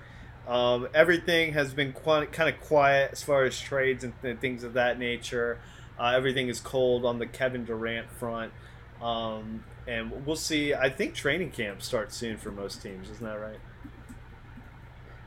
Um, 0.48 0.88
everything 0.94 1.54
has 1.54 1.74
been 1.74 1.94
kind 1.94 2.50
of 2.50 2.62
quiet 2.62 3.12
as 3.14 3.24
far 3.24 3.44
as 3.44 3.60
trades 3.60 4.04
and 4.04 4.14
th- 4.22 4.38
things 4.38 4.64
of 4.64 4.74
that 4.74 5.00
nature. 5.00 5.60
Uh, 6.00 6.14
everything 6.16 6.48
is 6.48 6.60
cold 6.60 7.04
on 7.04 7.20
the 7.20 7.26
Kevin 7.26 7.66
Durant 7.66 8.10
front. 8.12 8.54
Um, 9.02 9.64
and 9.88 10.26
we'll 10.26 10.36
see. 10.36 10.74
I 10.74 10.90
think 10.90 11.14
training 11.14 11.52
camp 11.52 11.82
starts 11.82 12.16
soon 12.16 12.38
for 12.38 12.52
most 12.52 12.82
teams. 12.82 13.10
Isn't 13.10 13.26
that 13.26 13.40
right? 13.40 13.60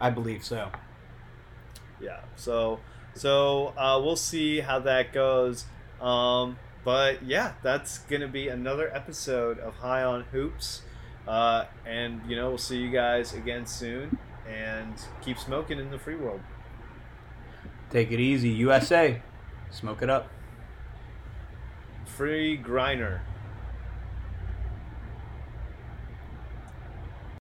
I 0.00 0.10
believe 0.10 0.44
so. 0.44 0.70
Yeah. 2.00 2.20
So, 2.36 2.80
so 3.14 3.68
uh, 3.76 4.00
we'll 4.02 4.16
see 4.16 4.60
how 4.60 4.78
that 4.80 5.12
goes. 5.12 5.64
Um, 6.00 6.58
but 6.84 7.22
yeah, 7.22 7.52
that's 7.62 7.98
gonna 7.98 8.28
be 8.28 8.48
another 8.48 8.94
episode 8.94 9.58
of 9.58 9.76
High 9.76 10.02
on 10.02 10.24
Hoops. 10.24 10.82
Uh, 11.26 11.64
and 11.86 12.20
you 12.28 12.36
know, 12.36 12.48
we'll 12.48 12.58
see 12.58 12.78
you 12.78 12.90
guys 12.90 13.32
again 13.32 13.66
soon. 13.66 14.18
And 14.48 14.94
keep 15.22 15.38
smoking 15.38 15.78
in 15.78 15.90
the 15.90 15.98
free 15.98 16.16
world. 16.16 16.40
Take 17.90 18.10
it 18.10 18.20
easy, 18.20 18.48
USA. 18.50 19.20
Smoke 19.70 20.02
it 20.02 20.10
up. 20.10 20.28
Free 22.04 22.58
Griner. 22.58 23.20